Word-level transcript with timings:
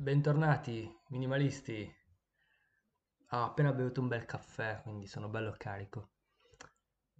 Bentornati 0.00 0.90
minimalisti. 1.08 1.94
Ho 3.32 3.44
appena 3.44 3.70
bevuto 3.70 4.00
un 4.00 4.08
bel 4.08 4.24
caffè, 4.24 4.80
quindi 4.82 5.06
sono 5.06 5.28
bello 5.28 5.54
carico. 5.58 6.12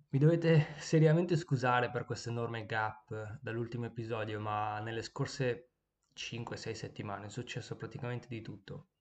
Mi 0.08 0.18
dovete 0.18 0.76
seriamente 0.78 1.36
scusare 1.36 1.90
per 1.90 2.06
questo 2.06 2.30
enorme 2.30 2.64
gap 2.64 3.38
dall'ultimo 3.42 3.84
episodio, 3.84 4.40
ma 4.40 4.80
nelle 4.80 5.02
scorse 5.02 5.72
5-6 6.16 6.72
settimane 6.72 7.26
è 7.26 7.28
successo 7.28 7.76
praticamente 7.76 8.28
di 8.28 8.40
tutto. 8.40 8.92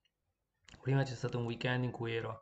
Prima 0.82 1.04
c'è 1.04 1.16
stato 1.16 1.38
un 1.38 1.46
weekend 1.46 1.86
in 1.86 1.92
cui 1.92 2.14
ero 2.14 2.42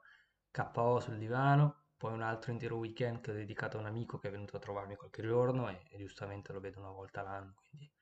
KO 0.49 0.99
sul 0.99 1.19
divano, 1.19 1.89
poi 1.97 2.13
un 2.13 2.23
altro 2.23 2.51
intero 2.51 2.77
weekend 2.77 3.21
che 3.21 3.29
ho 3.29 3.35
dedicato 3.35 3.77
a 3.77 3.81
un 3.81 3.85
amico 3.85 4.17
che 4.17 4.29
è 4.29 4.31
venuto 4.31 4.57
a 4.57 4.59
trovarmi 4.59 4.95
qualche 4.95 5.21
giorno 5.21 5.69
e, 5.69 5.83
e 5.91 5.99
giustamente 5.99 6.51
lo 6.51 6.59
vedo 6.59 6.79
una 6.79 6.89
volta 6.89 7.21
l'anno, 7.21 7.53
quindi 7.69 7.93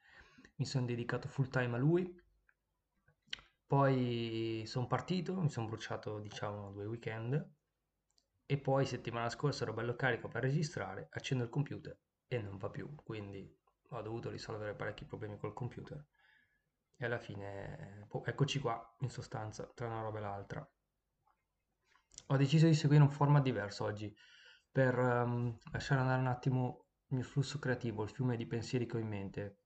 mi 0.55 0.65
sono 0.65 0.85
dedicato 0.85 1.27
full 1.27 1.49
time 1.49 1.75
a 1.75 1.79
lui 1.79 2.23
poi 3.67 4.63
sono 4.65 4.87
partito, 4.87 5.39
mi 5.41 5.49
sono 5.49 5.67
bruciato 5.67 6.19
diciamo 6.19 6.71
due 6.71 6.85
weekend. 6.85 7.53
E 8.47 8.57
poi 8.59 8.85
settimana 8.85 9.29
scorsa 9.29 9.63
ero 9.63 9.73
bello 9.73 9.95
carico 9.95 10.27
per 10.27 10.43
registrare, 10.43 11.07
accendo 11.11 11.43
il 11.43 11.49
computer 11.49 11.97
e 12.27 12.41
non 12.41 12.57
va 12.57 12.69
più, 12.69 12.93
quindi 13.03 13.51
ho 13.89 14.01
dovuto 14.01 14.29
risolvere 14.29 14.75
parecchi 14.75 15.05
problemi 15.05 15.37
col 15.37 15.53
computer. 15.53 16.05
E 16.95 17.05
alla 17.05 17.17
fine 17.17 18.05
boh, 18.07 18.23
eccoci 18.23 18.59
qua 18.59 18.95
in 18.99 19.09
sostanza 19.09 19.65
tra 19.73 19.87
una 19.87 20.01
roba 20.01 20.19
e 20.19 20.21
l'altra. 20.21 20.69
Ho 22.27 22.37
deciso 22.37 22.67
di 22.67 22.75
seguire 22.75 23.03
un 23.03 23.09
format 23.09 23.43
diverso 23.43 23.83
oggi 23.83 24.15
per 24.71 24.97
um, 24.97 25.57
lasciare 25.71 26.01
andare 26.01 26.21
un 26.21 26.27
attimo 26.27 26.85
il 27.07 27.17
mio 27.17 27.25
flusso 27.25 27.59
creativo, 27.59 28.03
il 28.03 28.09
fiume 28.09 28.35
di 28.37 28.45
pensieri 28.45 28.85
che 28.85 28.97
ho 28.97 28.99
in 28.99 29.07
mente 29.07 29.57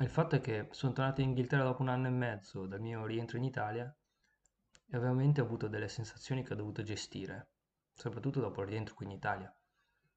il 0.00 0.08
fatto 0.08 0.36
è 0.36 0.40
che 0.40 0.68
sono 0.72 0.92
tornato 0.92 1.20
in 1.20 1.28
Inghilterra 1.28 1.62
dopo 1.62 1.82
un 1.82 1.88
anno 1.88 2.08
e 2.08 2.10
mezzo 2.10 2.66
dal 2.66 2.80
mio 2.80 3.06
rientro 3.06 3.36
in 3.36 3.44
Italia 3.44 3.94
e 4.86 4.96
ovviamente 4.96 5.40
ho 5.40 5.44
avuto 5.44 5.68
delle 5.68 5.88
sensazioni 5.88 6.42
che 6.42 6.52
ho 6.52 6.56
dovuto 6.56 6.82
gestire, 6.82 7.52
soprattutto 7.92 8.40
dopo 8.40 8.62
il 8.62 8.68
rientro 8.68 8.94
qui 8.94 9.06
in 9.06 9.12
Italia, 9.12 9.54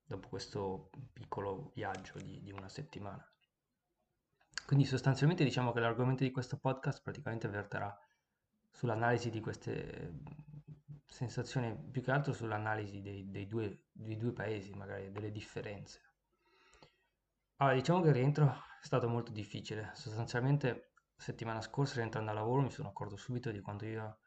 dopo 0.04 0.28
questo 0.30 0.90
piccolo 1.14 1.72
viaggio 1.74 2.18
di, 2.20 2.42
di 2.42 2.52
una 2.52 2.70
settimana. 2.70 3.26
Quindi 4.66 4.86
sostanzialmente 4.86 5.44
diciamo 5.44 5.72
che 5.72 5.80
l'argomento 5.80 6.24
di 6.24 6.32
questo 6.32 6.58
podcast 6.58 7.02
praticamente 7.02 7.48
verterà 7.48 7.98
sull'analisi 8.70 9.30
di 9.30 9.40
queste 9.40 10.20
sensazioni, 11.06 11.76
più 11.76 12.02
che 12.02 12.12
altro 12.12 12.34
sull'analisi 12.34 13.02
dei, 13.02 13.30
dei, 13.30 13.48
due, 13.48 13.86
dei 13.92 14.18
due 14.18 14.34
paesi, 14.34 14.74
magari 14.74 15.12
delle 15.12 15.32
differenze. 15.32 16.07
Allora, 17.60 17.76
diciamo 17.76 18.02
che 18.02 18.10
il 18.10 18.14
rientro 18.14 18.46
è 18.80 18.86
stato 18.86 19.08
molto 19.08 19.32
difficile. 19.32 19.90
Sostanzialmente, 19.96 20.92
settimana 21.16 21.60
scorsa, 21.62 21.96
rientrando 21.96 22.30
al 22.30 22.36
lavoro, 22.36 22.62
mi 22.62 22.70
sono 22.70 22.90
accorto 22.90 23.16
subito 23.16 23.50
di 23.50 23.62
quanto 23.62 23.86
io, 23.86 24.20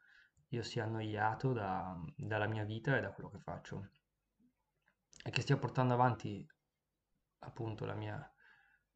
io 0.49 0.63
sia 0.63 0.83
annoiato 0.83 1.53
da, 1.53 1.97
dalla 2.17 2.47
mia 2.47 2.65
vita 2.65 2.97
e 2.97 3.01
da 3.01 3.11
quello 3.13 3.29
che 3.29 3.39
faccio. 3.39 3.89
E 5.23 5.29
che 5.29 5.41
stia 5.41 5.55
portando 5.55 5.93
avanti, 5.93 6.45
appunto, 7.39 7.85
la 7.85 7.93
mia, 7.93 8.15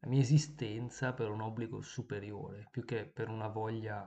la 0.00 0.08
mia 0.08 0.20
esistenza 0.20 1.14
per 1.14 1.30
un 1.30 1.40
obbligo 1.40 1.80
superiore, 1.80 2.68
più 2.70 2.84
che 2.84 3.06
per 3.06 3.30
una 3.30 3.48
voglia 3.48 4.06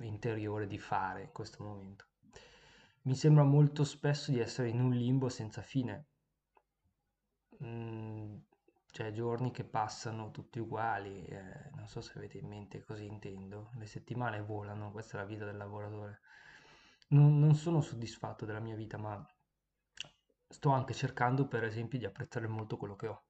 interiore 0.00 0.66
di 0.66 0.78
fare 0.78 1.22
in 1.22 1.32
questo 1.32 1.62
momento. 1.62 2.06
Mi 3.02 3.14
sembra 3.14 3.44
molto 3.44 3.84
spesso 3.84 4.32
di 4.32 4.40
essere 4.40 4.68
in 4.68 4.80
un 4.80 4.90
limbo 4.90 5.28
senza 5.28 5.62
fine. 5.62 6.06
Mm, 7.62 8.36
cioè 8.92 9.12
giorni 9.12 9.50
che 9.52 9.64
passano 9.64 10.30
tutti 10.30 10.58
uguali, 10.58 11.24
eh, 11.24 11.70
non 11.74 11.86
so 11.86 12.00
se 12.00 12.12
avete 12.16 12.38
in 12.38 12.48
mente 12.48 12.82
cosa 12.82 13.02
intendo, 13.02 13.70
le 13.76 13.86
settimane 13.86 14.40
volano, 14.42 14.90
questa 14.90 15.16
è 15.16 15.20
la 15.20 15.26
vita 15.26 15.44
del 15.44 15.56
lavoratore. 15.56 16.20
Non, 17.08 17.38
non 17.38 17.54
sono 17.54 17.80
soddisfatto 17.80 18.44
della 18.44 18.60
mia 18.60 18.74
vita, 18.76 18.98
ma 18.98 19.24
sto 20.48 20.70
anche 20.70 20.94
cercando 20.94 21.46
per 21.46 21.64
esempio 21.64 21.98
di 21.98 22.04
apprezzare 22.04 22.48
molto 22.48 22.76
quello 22.76 22.96
che 22.96 23.06
ho. 23.06 23.24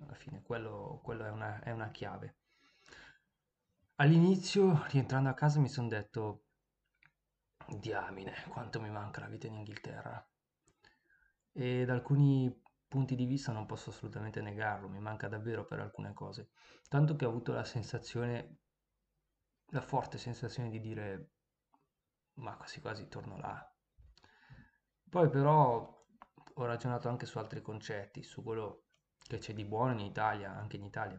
Alla 0.00 0.14
fine 0.14 0.42
quello, 0.42 1.00
quello 1.02 1.24
è, 1.24 1.30
una, 1.30 1.60
è 1.62 1.70
una 1.70 1.90
chiave. 1.90 2.36
All'inizio, 3.96 4.84
rientrando 4.88 5.28
a 5.28 5.34
casa, 5.34 5.60
mi 5.60 5.68
sono 5.68 5.88
detto, 5.88 6.44
diamine, 7.66 8.32
quanto 8.48 8.80
mi 8.80 8.90
manca 8.90 9.20
la 9.20 9.28
vita 9.28 9.46
in 9.46 9.54
Inghilterra. 9.54 10.24
Ed 11.52 11.88
alcuni 11.90 12.62
punti 12.94 13.16
di 13.16 13.26
vista 13.26 13.50
non 13.50 13.66
posso 13.66 13.90
assolutamente 13.90 14.40
negarlo, 14.40 14.88
mi 14.88 15.00
manca 15.00 15.26
davvero 15.26 15.64
per 15.64 15.80
alcune 15.80 16.12
cose. 16.12 16.50
Tanto 16.88 17.16
che 17.16 17.24
ho 17.24 17.28
avuto 17.28 17.52
la 17.52 17.64
sensazione, 17.64 18.58
la 19.70 19.80
forte 19.80 20.16
sensazione 20.16 20.70
di 20.70 20.78
dire, 20.78 21.30
ma 22.34 22.56
quasi 22.56 22.80
quasi 22.80 23.08
torno 23.08 23.36
là. 23.36 23.60
Poi 25.10 25.28
però 25.28 26.06
ho 26.54 26.64
ragionato 26.64 27.08
anche 27.08 27.26
su 27.26 27.38
altri 27.38 27.60
concetti, 27.62 28.22
su 28.22 28.44
quello 28.44 28.84
che 29.18 29.38
c'è 29.38 29.54
di 29.54 29.64
buono 29.64 29.90
in 29.90 29.98
Italia, 29.98 30.54
anche 30.54 30.76
in 30.76 30.84
Italia. 30.84 31.18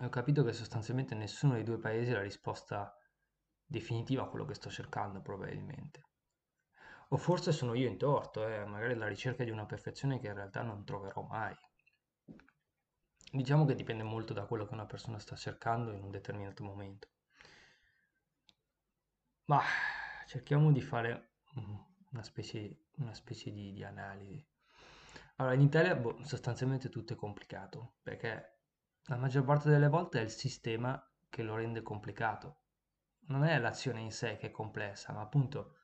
Ho 0.00 0.08
capito 0.08 0.42
che 0.42 0.52
sostanzialmente 0.52 1.14
nessuno 1.14 1.52
dei 1.52 1.62
due 1.62 1.78
paesi 1.78 2.10
è 2.10 2.14
la 2.14 2.22
risposta 2.22 2.92
definitiva 3.64 4.24
a 4.24 4.28
quello 4.28 4.44
che 4.44 4.54
sto 4.54 4.68
cercando 4.68 5.20
probabilmente. 5.20 6.02
O 7.10 7.16
forse 7.16 7.52
sono 7.52 7.74
io 7.74 7.88
in 7.88 7.98
torto, 7.98 8.46
eh, 8.46 8.64
magari 8.64 8.94
alla 8.94 9.06
ricerca 9.06 9.44
di 9.44 9.50
una 9.50 9.64
perfezione 9.64 10.18
che 10.18 10.26
in 10.26 10.34
realtà 10.34 10.62
non 10.62 10.84
troverò 10.84 11.22
mai. 11.22 11.54
Diciamo 13.30 13.64
che 13.64 13.74
dipende 13.74 14.02
molto 14.02 14.32
da 14.32 14.44
quello 14.46 14.66
che 14.66 14.74
una 14.74 14.86
persona 14.86 15.18
sta 15.18 15.36
cercando 15.36 15.92
in 15.92 16.02
un 16.02 16.10
determinato 16.10 16.64
momento. 16.64 17.08
Ma 19.44 19.60
cerchiamo 20.26 20.72
di 20.72 20.80
fare 20.80 21.34
una 22.10 22.22
specie, 22.22 22.86
una 22.96 23.14
specie 23.14 23.52
di, 23.52 23.72
di, 23.72 23.84
analisi. 23.84 24.44
Allora, 25.36 25.54
in 25.54 25.60
Italia 25.60 25.94
boh, 25.94 26.24
sostanzialmente 26.24 26.88
tutto 26.88 27.12
è 27.12 27.16
complicato, 27.16 27.96
perché 28.02 28.62
la 29.04 29.16
maggior 29.16 29.44
parte 29.44 29.68
delle 29.68 29.88
volte 29.88 30.18
è 30.18 30.22
il 30.22 30.30
sistema 30.30 31.00
che 31.28 31.42
lo 31.42 31.54
rende 31.54 31.82
complicato. 31.82 32.62
Non 33.28 33.44
è 33.44 33.58
l'azione 33.58 34.00
in 34.00 34.10
sé 34.10 34.36
che 34.36 34.48
è 34.48 34.50
complessa, 34.50 35.12
ma 35.12 35.20
appunto 35.20 35.75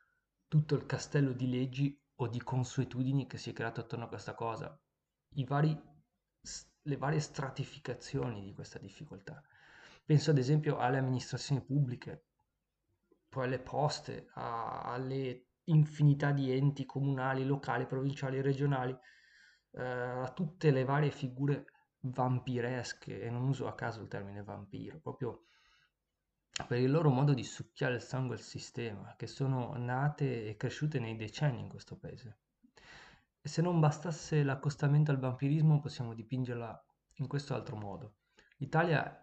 tutto 0.52 0.74
il 0.74 0.84
castello 0.84 1.32
di 1.32 1.48
leggi 1.48 1.98
o 2.16 2.28
di 2.28 2.38
consuetudini 2.38 3.26
che 3.26 3.38
si 3.38 3.48
è 3.48 3.52
creato 3.54 3.80
attorno 3.80 4.04
a 4.04 4.08
questa 4.08 4.34
cosa, 4.34 4.78
vari, 5.46 5.74
le 6.82 6.96
varie 6.98 7.20
stratificazioni 7.20 8.42
di 8.42 8.52
questa 8.52 8.78
difficoltà. 8.78 9.42
Penso 10.04 10.30
ad 10.30 10.36
esempio 10.36 10.76
alle 10.76 10.98
amministrazioni 10.98 11.64
pubbliche, 11.64 12.26
poi 13.30 13.46
alle 13.46 13.60
poste, 13.60 14.26
a, 14.34 14.82
alle 14.82 15.46
infinità 15.68 16.32
di 16.32 16.54
enti 16.54 16.84
comunali, 16.84 17.46
locali, 17.46 17.86
provinciali, 17.86 18.42
regionali, 18.42 18.94
eh, 19.70 19.82
a 19.82 20.30
tutte 20.34 20.70
le 20.70 20.84
varie 20.84 21.10
figure 21.10 21.64
vampiresche, 22.00 23.22
e 23.22 23.30
non 23.30 23.48
uso 23.48 23.68
a 23.68 23.74
caso 23.74 24.02
il 24.02 24.08
termine 24.08 24.42
vampiro, 24.42 25.00
proprio 25.00 25.46
per 26.66 26.78
il 26.78 26.90
loro 26.90 27.08
modo 27.08 27.32
di 27.32 27.44
succhiare 27.44 27.94
il 27.94 28.02
sangue 28.02 28.34
al 28.36 28.42
sistema, 28.42 29.14
che 29.16 29.26
sono 29.26 29.74
nate 29.76 30.48
e 30.48 30.56
cresciute 30.56 30.98
nei 30.98 31.16
decenni 31.16 31.60
in 31.60 31.68
questo 31.68 31.96
paese. 31.96 32.38
E 33.40 33.48
se 33.48 33.62
non 33.62 33.80
bastasse 33.80 34.42
l'accostamento 34.42 35.10
al 35.10 35.18
vampirismo, 35.18 35.80
possiamo 35.80 36.14
dipingerla 36.14 36.84
in 37.16 37.26
questo 37.26 37.54
altro 37.54 37.76
modo. 37.76 38.16
L'Italia 38.58 39.18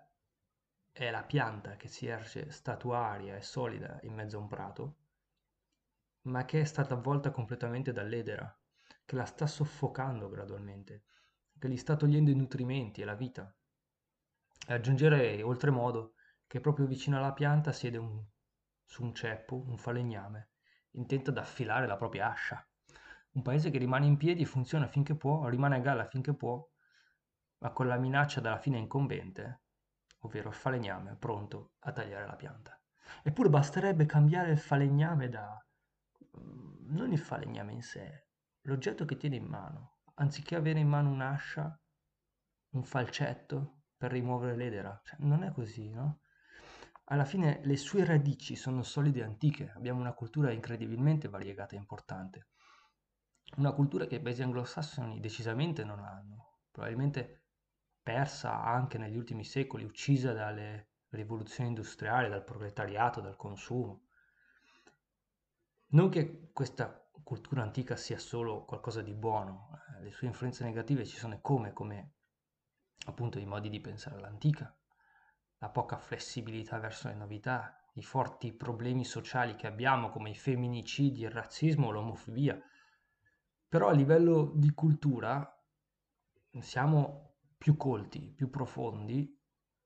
è 0.91 1.11
la 1.11 1.23
pianta 1.23 1.77
che 1.77 1.87
si 1.87 2.07
erge 2.07 2.49
statuaria 2.51 3.35
e 3.35 3.41
solida 3.41 3.99
in 4.03 4.13
mezzo 4.13 4.37
a 4.37 4.41
un 4.41 4.47
prato, 4.47 4.95
ma 6.23 6.43
che 6.45 6.61
è 6.61 6.65
stata 6.65 6.95
avvolta 6.95 7.31
completamente 7.31 7.93
dall'edera, 7.93 8.53
che 9.05 9.15
la 9.15 9.25
sta 9.25 9.47
soffocando 9.47 10.29
gradualmente, 10.29 11.03
che 11.57 11.69
gli 11.69 11.77
sta 11.77 11.95
togliendo 11.95 12.31
i 12.31 12.35
nutrimenti 12.35 13.01
e 13.01 13.05
la 13.05 13.15
vita. 13.15 13.55
E 14.67 14.73
aggiungerei 14.73 15.41
oltremodo 15.41 16.15
che 16.49 16.59
proprio 16.59 16.87
vicino 16.87 17.17
alla 17.17 17.31
pianta 17.31 17.71
siede 17.71 17.99
un, 17.99 18.25
su 18.83 19.03
un 19.03 19.13
ceppo, 19.13 19.63
un 19.67 19.77
falegname, 19.77 20.49
intento 20.93 21.29
ad 21.29 21.37
affilare 21.37 21.85
la 21.85 21.95
propria 21.95 22.31
ascia. 22.31 22.67
Un 23.33 23.43
paese 23.43 23.69
che 23.69 23.77
rimane 23.77 24.07
in 24.07 24.17
piedi, 24.17 24.45
funziona 24.45 24.87
finché 24.87 25.15
può, 25.15 25.47
rimane 25.47 25.75
a 25.75 25.79
galla 25.79 26.05
finché 26.05 26.33
può, 26.33 26.67
ma 27.59 27.69
con 27.69 27.85
la 27.85 27.97
minaccia 27.97 28.41
della 28.41 28.57
fine 28.57 28.79
incombente, 28.79 29.61
ovvero 30.21 30.49
il 30.49 30.55
falegname 30.55 31.15
pronto 31.17 31.73
a 31.81 31.91
tagliare 31.91 32.25
la 32.25 32.35
pianta. 32.35 32.81
Eppure 33.21 33.49
basterebbe 33.49 34.07
cambiare 34.07 34.49
il 34.49 34.57
falegname 34.57 35.29
da... 35.29 35.63
Mm, 36.39 36.95
non 36.95 37.11
il 37.11 37.19
falegname 37.19 37.73
in 37.73 37.83
sé, 37.83 38.25
l'oggetto 38.61 39.05
che 39.05 39.17
tiene 39.17 39.35
in 39.35 39.45
mano. 39.45 39.97
Anziché 40.15 40.55
avere 40.55 40.79
in 40.79 40.87
mano 40.87 41.11
un'ascia, 41.11 41.79
un 42.69 42.83
falcetto 42.83 43.81
per 43.95 44.09
rimuovere 44.09 44.55
l'edera. 44.55 44.99
Cioè, 45.03 45.17
non 45.19 45.43
è 45.43 45.51
così, 45.51 45.91
no? 45.91 46.21
Alla 47.11 47.25
fine 47.25 47.59
le 47.63 47.75
sue 47.75 48.05
radici 48.05 48.55
sono 48.55 48.83
solide 48.83 49.21
e 49.21 49.23
antiche, 49.23 49.71
abbiamo 49.75 49.99
una 49.99 50.13
cultura 50.13 50.51
incredibilmente 50.51 51.27
variegata 51.27 51.75
e 51.75 51.79
importante. 51.79 52.49
Una 53.57 53.71
cultura 53.71 54.05
che 54.05 54.15
i 54.15 54.21
paesi 54.21 54.43
anglosassoni 54.43 55.19
decisamente 55.19 55.83
non 55.83 55.99
hanno, 55.99 56.59
probabilmente 56.69 57.45
persa 58.03 58.63
anche 58.63 58.99
negli 58.99 59.17
ultimi 59.17 59.43
secoli, 59.43 59.83
uccisa 59.85 60.33
dalle 60.33 60.91
rivoluzione 61.09 61.69
industriale, 61.69 62.29
dal 62.29 62.43
proletariato, 62.43 63.21
dal 63.21 63.35
consumo. 63.35 64.03
Non 65.87 66.09
che 66.09 66.51
questa 66.53 67.09
cultura 67.23 67.63
antica 67.63 67.95
sia 67.95 68.19
solo 68.19 68.65
qualcosa 68.65 69.01
di 69.01 69.15
buono, 69.15 69.71
eh, 69.97 70.03
le 70.03 70.11
sue 70.11 70.27
influenze 70.27 70.63
negative 70.63 71.07
ci 71.07 71.17
sono 71.17 71.41
come, 71.41 71.73
come 71.73 72.13
appunto 73.07 73.39
i 73.39 73.45
modi 73.45 73.69
di 73.69 73.81
pensare 73.81 74.17
all'antica, 74.17 74.78
la 75.59 75.69
poca 75.69 75.97
flessibilità 75.97 76.79
verso 76.79 77.07
le 77.07 77.15
novità, 77.15 77.75
i 77.93 78.03
forti 78.03 78.53
problemi 78.53 79.03
sociali 79.05 79.55
che 79.55 79.67
abbiamo 79.67 80.09
come 80.09 80.29
i 80.29 80.35
femminicidi, 80.35 81.21
il 81.21 81.31
razzismo, 81.31 81.91
l'omofobia. 81.91 82.59
Però 83.67 83.87
a 83.89 83.93
livello 83.93 84.51
di 84.55 84.71
cultura 84.73 85.47
siamo 86.59 87.37
più 87.57 87.75
colti, 87.75 88.31
più 88.31 88.49
profondi 88.49 89.37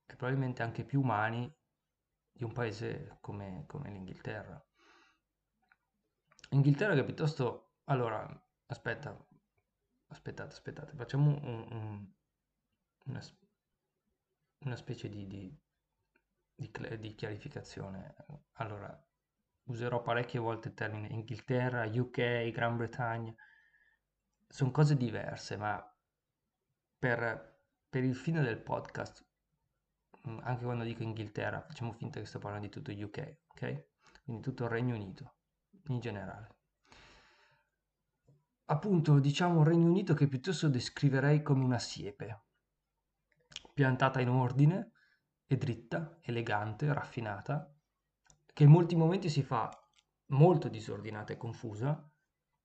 e 0.06 0.16
probabilmente 0.16 0.64
anche 0.64 0.86
più 0.86 1.02
umani 1.02 1.52
di 2.32 2.44
un 2.44 2.52
paese 2.52 3.18
come, 3.20 3.66
come 3.68 3.92
l'Inghilterra. 3.92 4.64
Inghilterra 6.50 6.94
che 6.94 7.04
piuttosto... 7.04 7.80
Allora, 7.86 8.26
aspetta, 8.68 9.14
aspettate, 10.08 10.54
aspettate, 10.54 10.96
facciamo 10.96 11.32
un, 11.32 11.68
un, 11.70 12.14
una, 13.06 13.22
una, 14.60 14.76
specie 14.76 15.10
di, 15.10 15.28
di, 15.28 15.63
di, 16.56 16.72
di 17.00 17.16
chiarificazione. 17.16 18.16
Allora, 18.54 19.08
userò 19.66 20.02
parecchie 20.02 20.40
volte 20.40 20.70
il 20.70 20.74
termine 20.74 21.08
Inghilterra, 21.08 21.86
UK, 21.86 22.52
Gran 22.52 22.78
Bretagna. 22.78 23.34
Sono 24.48 24.72
cose 24.72 24.96
diverse, 24.96 25.58
ma 25.58 25.84
per, 26.98 27.62
per 27.90 28.04
il 28.04 28.16
fine 28.16 28.42
del 28.42 28.62
podcast, 28.62 29.26
mm, 30.28 30.40
anche 30.44 30.64
quando 30.64 30.84
dico 30.84 31.04
Inghilterra, 31.04 31.62
facciamo 31.62 31.92
finta 31.92 32.20
che 32.20 32.26
sto 32.26 32.40
parlando 32.40 32.68
di 32.68 32.72
tutto 32.72 32.92
UK, 32.92 33.38
ok? 33.50 33.86
Quindi 34.24 34.42
tutto 34.42 34.64
il 34.66 34.70
Regno 34.70 34.96
Unito 34.96 35.36
in 35.88 36.00
generale. 36.00 36.62
Appunto, 38.66 39.20
diciamo 39.20 39.58
un 39.58 39.64
Regno 39.66 39.88
Unito 39.88 40.14
che 40.14 40.28
piuttosto 40.28 40.70
descriverei 40.70 41.42
come 41.42 41.64
una 41.64 41.80
siepe, 41.80 42.44
piantata 43.74 44.22
in 44.22 44.30
ordine 44.30 44.92
e 45.54 45.58
dritta, 45.58 46.18
elegante, 46.22 46.92
raffinata, 46.92 47.74
che 48.54 48.64
in 48.64 48.70
molti 48.70 48.96
momenti 48.96 49.30
si 49.30 49.44
fa 49.44 49.70
molto 50.28 50.68
disordinata 50.68 51.34
e 51.34 51.38
confusa, 51.38 52.12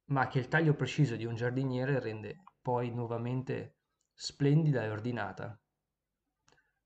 ma 0.06 0.26
che 0.26 0.38
il 0.38 0.48
taglio 0.48 0.74
preciso 0.74 1.16
di 1.16 1.24
un 1.24 1.34
giardiniere 1.34 2.00
rende 2.00 2.42
poi 2.62 2.90
nuovamente 2.90 3.76
splendida 4.14 4.82
e 4.82 4.90
ordinata, 4.90 5.60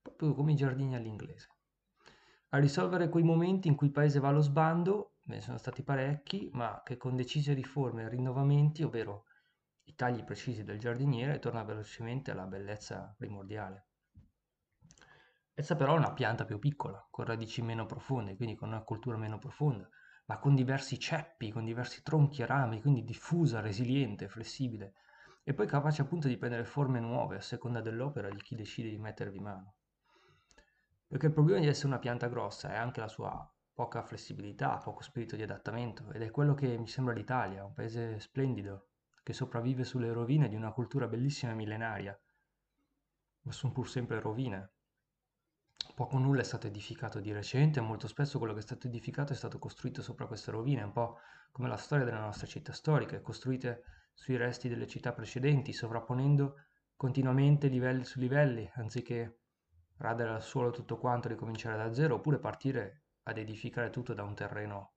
proprio 0.02 0.34
come 0.34 0.52
i 0.52 0.56
giardini 0.56 0.96
all'inglese. 0.96 1.48
A 2.50 2.58
risolvere 2.58 3.08
quei 3.08 3.22
momenti 3.22 3.68
in 3.68 3.76
cui 3.76 3.86
il 3.86 3.92
paese 3.92 4.18
va 4.18 4.28
allo 4.28 4.40
sbando 4.40 5.14
ne 5.24 5.40
sono 5.40 5.56
stati 5.56 5.82
parecchi, 5.82 6.50
ma 6.52 6.82
che 6.84 6.96
con 6.96 7.14
decise 7.14 7.54
riforme 7.54 8.02
e 8.02 8.08
rinnovamenti, 8.08 8.82
ovvero 8.82 9.24
i 9.84 9.94
tagli 9.94 10.24
precisi 10.24 10.64
del 10.64 10.78
giardiniere, 10.78 11.38
torna 11.38 11.62
velocemente 11.62 12.32
alla 12.32 12.46
bellezza 12.46 13.14
primordiale. 13.16 13.86
Essa 15.54 15.76
però 15.76 15.94
è 15.94 15.98
una 15.98 16.14
pianta 16.14 16.44
più 16.44 16.58
piccola, 16.58 17.06
con 17.10 17.26
radici 17.26 17.60
meno 17.62 17.84
profonde, 17.84 18.36
quindi 18.36 18.54
con 18.54 18.68
una 18.68 18.82
cultura 18.82 19.18
meno 19.18 19.38
profonda, 19.38 19.88
ma 20.26 20.38
con 20.38 20.54
diversi 20.54 20.98
ceppi, 20.98 21.50
con 21.50 21.64
diversi 21.64 22.02
tronchi 22.02 22.42
e 22.42 22.46
rami, 22.46 22.80
quindi 22.80 23.04
diffusa, 23.04 23.60
resiliente, 23.60 24.28
flessibile, 24.28 24.94
e 25.44 25.52
poi 25.52 25.66
capace 25.66 26.02
appunto 26.02 26.26
di 26.26 26.38
prendere 26.38 26.64
forme 26.64 27.00
nuove 27.00 27.36
a 27.36 27.42
seconda 27.42 27.80
dell'opera 27.82 28.30
di 28.30 28.40
chi 28.40 28.54
decide 28.56 28.88
di 28.88 28.98
mettervi 28.98 29.40
mano. 29.40 29.74
Perché 31.06 31.26
il 31.26 31.32
problema 31.32 31.60
di 31.60 31.66
essere 31.66 31.88
una 31.88 31.98
pianta 31.98 32.28
grossa 32.28 32.72
è 32.72 32.76
anche 32.76 33.00
la 33.00 33.08
sua 33.08 33.46
poca 33.74 34.02
flessibilità, 34.02 34.78
poco 34.78 35.02
spirito 35.02 35.36
di 35.36 35.42
adattamento 35.42 36.10
ed 36.12 36.22
è 36.22 36.30
quello 36.30 36.54
che 36.54 36.78
mi 36.78 36.88
sembra 36.88 37.12
l'Italia, 37.12 37.64
un 37.64 37.74
paese 37.74 38.18
splendido, 38.20 38.88
che 39.22 39.34
sopravvive 39.34 39.84
sulle 39.84 40.12
rovine 40.12 40.48
di 40.48 40.56
una 40.56 40.72
cultura 40.72 41.06
bellissima 41.08 41.52
e 41.52 41.56
millenaria, 41.56 42.18
ma 43.42 43.52
sono 43.52 43.72
pur 43.72 43.88
sempre 43.88 44.18
rovine. 44.18 44.71
Poco 45.94 46.16
o 46.16 46.18
nulla 46.18 46.40
è 46.40 46.44
stato 46.44 46.66
edificato 46.66 47.20
di 47.20 47.32
recente 47.32 47.78
e 47.78 47.82
molto 47.82 48.08
spesso 48.08 48.38
quello 48.38 48.54
che 48.54 48.60
è 48.60 48.62
stato 48.62 48.86
edificato 48.86 49.32
è 49.32 49.36
stato 49.36 49.58
costruito 49.58 50.02
sopra 50.02 50.26
queste 50.26 50.50
rovine, 50.50 50.82
un 50.82 50.92
po' 50.92 51.18
come 51.50 51.68
la 51.68 51.76
storia 51.76 52.04
delle 52.04 52.18
nostre 52.18 52.46
città 52.46 52.72
storiche, 52.72 53.20
costruite 53.20 53.82
sui 54.14 54.36
resti 54.36 54.68
delle 54.68 54.86
città 54.86 55.12
precedenti, 55.12 55.72
sovrapponendo 55.72 56.56
continuamente 56.96 57.68
livelli 57.68 58.04
su 58.04 58.20
livelli, 58.20 58.70
anziché 58.74 59.40
radere 59.98 60.30
al 60.30 60.42
suolo 60.42 60.70
tutto 60.70 60.98
quanto 60.98 61.28
e 61.28 61.32
ricominciare 61.32 61.76
da 61.76 61.92
zero, 61.92 62.16
oppure 62.16 62.38
partire 62.38 63.04
ad 63.24 63.38
edificare 63.38 63.90
tutto 63.90 64.14
da 64.14 64.22
un 64.22 64.34
terreno 64.34 64.94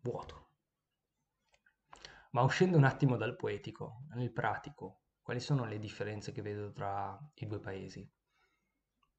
vuoto. 0.00 0.50
Ma 2.30 2.42
uscendo 2.42 2.76
un 2.76 2.84
attimo 2.84 3.16
dal 3.16 3.36
poetico, 3.36 4.04
nel 4.14 4.32
pratico, 4.32 5.02
quali 5.20 5.40
sono 5.40 5.64
le 5.64 5.78
differenze 5.78 6.32
che 6.32 6.42
vedo 6.42 6.72
tra 6.72 7.18
i 7.34 7.46
due 7.46 7.60
paesi? 7.60 8.08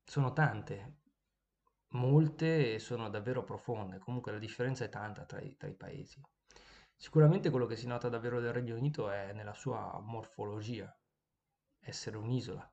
Sono 0.09 0.31
tante, 0.31 1.01
molte 1.89 2.79
sono 2.79 3.09
davvero 3.09 3.43
profonde, 3.43 3.99
comunque 3.99 4.31
la 4.31 4.39
differenza 4.39 4.85
è 4.85 4.89
tanta 4.89 5.25
tra 5.25 5.41
i, 5.41 5.57
tra 5.57 5.67
i 5.67 5.75
paesi. 5.75 6.21
Sicuramente 6.95 7.49
quello 7.49 7.65
che 7.65 7.75
si 7.75 7.87
nota 7.87 8.07
davvero 8.07 8.39
del 8.39 8.53
Regno 8.53 8.77
Unito 8.77 9.09
è 9.09 9.33
nella 9.33 9.53
sua 9.53 9.99
morfologia, 9.99 10.97
essere 11.81 12.15
un'isola, 12.15 12.71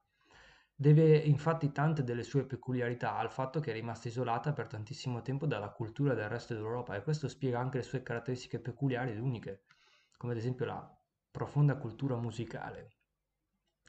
Deve 0.77 1.17
infatti 1.17 1.73
tante 1.73 2.05
delle 2.05 2.23
sue 2.23 2.47
peculiarità 2.47 3.17
al 3.17 3.33
fatto 3.33 3.59
che 3.59 3.73
è 3.73 3.75
rimasta 3.75 4.07
isolata 4.07 4.53
per 4.53 4.69
tantissimo 4.69 5.21
tempo 5.21 5.47
dalla 5.47 5.71
cultura 5.71 6.15
del 6.15 6.29
resto 6.29 6.55
d'Europa 6.55 6.95
e 6.95 7.03
questo 7.03 7.29
spiega 7.29 7.59
anche 7.59 7.79
le 7.79 7.83
sue 7.83 8.05
caratteristiche 8.05 8.61
peculiari 8.61 9.11
ed 9.11 9.19
uniche, 9.19 9.65
come 10.17 10.33
ad 10.33 10.39
esempio 10.39 10.67
la 10.67 10.99
profonda 11.33 11.77
cultura 11.77 12.15
musicale, 12.17 12.91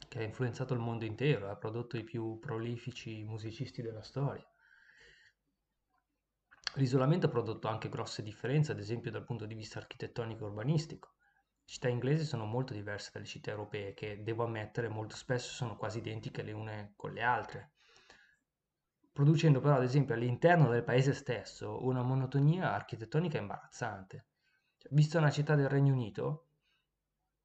che 0.08 0.20
ha 0.20 0.24
influenzato 0.24 0.74
il 0.74 0.80
mondo 0.80 1.06
intero, 1.06 1.50
ha 1.50 1.56
prodotto 1.56 1.98
i 1.98 2.04
più 2.04 2.40
prolifici 2.40 3.24
musicisti 3.24 3.82
della 3.82 4.04
storia. 4.04 4.48
L'isolamento 6.76 7.28
ha 7.28 7.30
prodotto 7.30 7.68
anche 7.68 7.90
grosse 7.90 8.22
differenze, 8.22 8.72
ad 8.72 8.80
esempio 8.80 9.12
dal 9.12 9.24
punto 9.24 9.46
di 9.46 9.56
vista 9.56 9.80
architettonico 9.80 10.44
e 10.44 10.48
urbanistico 10.48 11.16
città 11.66 11.90
inglesi 11.90 12.26
sono 12.26 12.46
molto 12.46 12.74
diverse 12.74 13.10
dalle 13.12 13.26
città 13.26 13.50
europee, 13.50 13.94
che 13.94 14.22
devo 14.24 14.44
ammettere 14.44 14.88
molto 14.88 15.16
spesso 15.16 15.52
sono 15.52 15.76
quasi 15.76 15.98
identiche 15.98 16.44
le 16.44 16.52
une 16.52 16.94
con 16.96 17.12
le 17.12 17.24
altre, 17.24 17.72
producendo 19.12 19.60
però 19.60 19.76
ad 19.76 19.84
esempio 19.84 20.14
all'interno 20.14 20.70
del 20.70 20.84
paese 20.84 21.14
stesso 21.14 21.84
una 21.84 22.04
monotonia 22.04 22.72
architettonica 22.72 23.40
imbarazzante. 23.40 24.28
Cioè, 24.78 24.90
vista 24.94 25.18
una 25.18 25.32
città 25.32 25.56
del 25.56 25.70
Regno 25.70 25.94
Unito, 25.94 26.45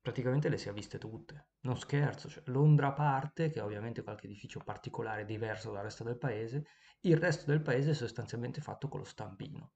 praticamente 0.00 0.48
le 0.48 0.56
si 0.56 0.68
è 0.68 0.72
viste 0.72 0.98
tutte. 0.98 1.48
Non 1.60 1.78
scherzo, 1.78 2.28
cioè, 2.28 2.42
Londra 2.46 2.88
a 2.88 2.92
parte, 2.92 3.50
che 3.50 3.60
ha 3.60 3.64
ovviamente 3.64 4.02
qualche 4.02 4.26
edificio 4.26 4.60
particolare 4.60 5.24
diverso 5.24 5.72
dal 5.72 5.82
resto 5.82 6.04
del 6.04 6.16
paese, 6.16 6.66
il 7.00 7.16
resto 7.16 7.50
del 7.50 7.62
paese 7.62 7.90
è 7.90 7.94
sostanzialmente 7.94 8.60
fatto 8.60 8.88
con 8.88 9.00
lo 9.00 9.06
stampino. 9.06 9.72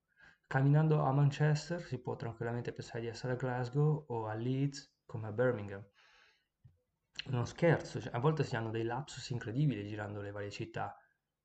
Camminando 0.47 1.03
a 1.03 1.13
Manchester 1.13 1.83
si 1.83 1.99
può 2.01 2.17
tranquillamente 2.17 2.73
pensare 2.73 3.01
di 3.01 3.07
essere 3.07 3.33
a 3.33 3.37
Glasgow 3.37 4.05
o 4.09 4.27
a 4.27 4.35
Leeds 4.35 4.95
come 5.05 5.29
a 5.29 5.33
Birmingham. 5.33 5.85
Non 7.27 7.47
scherzo, 7.47 8.01
cioè, 8.01 8.15
a 8.15 8.19
volte 8.19 8.45
si 8.45 8.57
hanno 8.57 8.71
dei 8.71 8.85
lapsus 8.85 9.31
incredibili 9.31 9.87
girando 9.87 10.21
le 10.21 10.31
varie 10.31 10.51
città, 10.51 10.97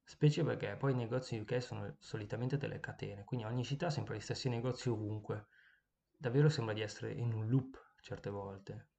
specie 0.03 0.43
perché 0.43 0.75
poi 0.75 0.91
i 0.91 0.95
negozi 0.95 1.37
UK 1.37 1.61
sono 1.61 1.95
solitamente 1.99 2.57
delle 2.57 2.79
catene, 2.79 3.23
quindi 3.23 3.45
ogni 3.45 3.63
città 3.63 3.87
ha 3.87 3.91
sempre 3.91 4.17
gli 4.17 4.21
stessi 4.21 4.49
negozi 4.49 4.89
ovunque. 4.89 5.47
Davvero 6.15 6.49
sembra 6.49 6.73
di 6.73 6.81
essere 6.81 7.11
in 7.13 7.31
un 7.31 7.47
loop 7.47 7.88
certe 8.01 8.29
volte. 8.29 8.89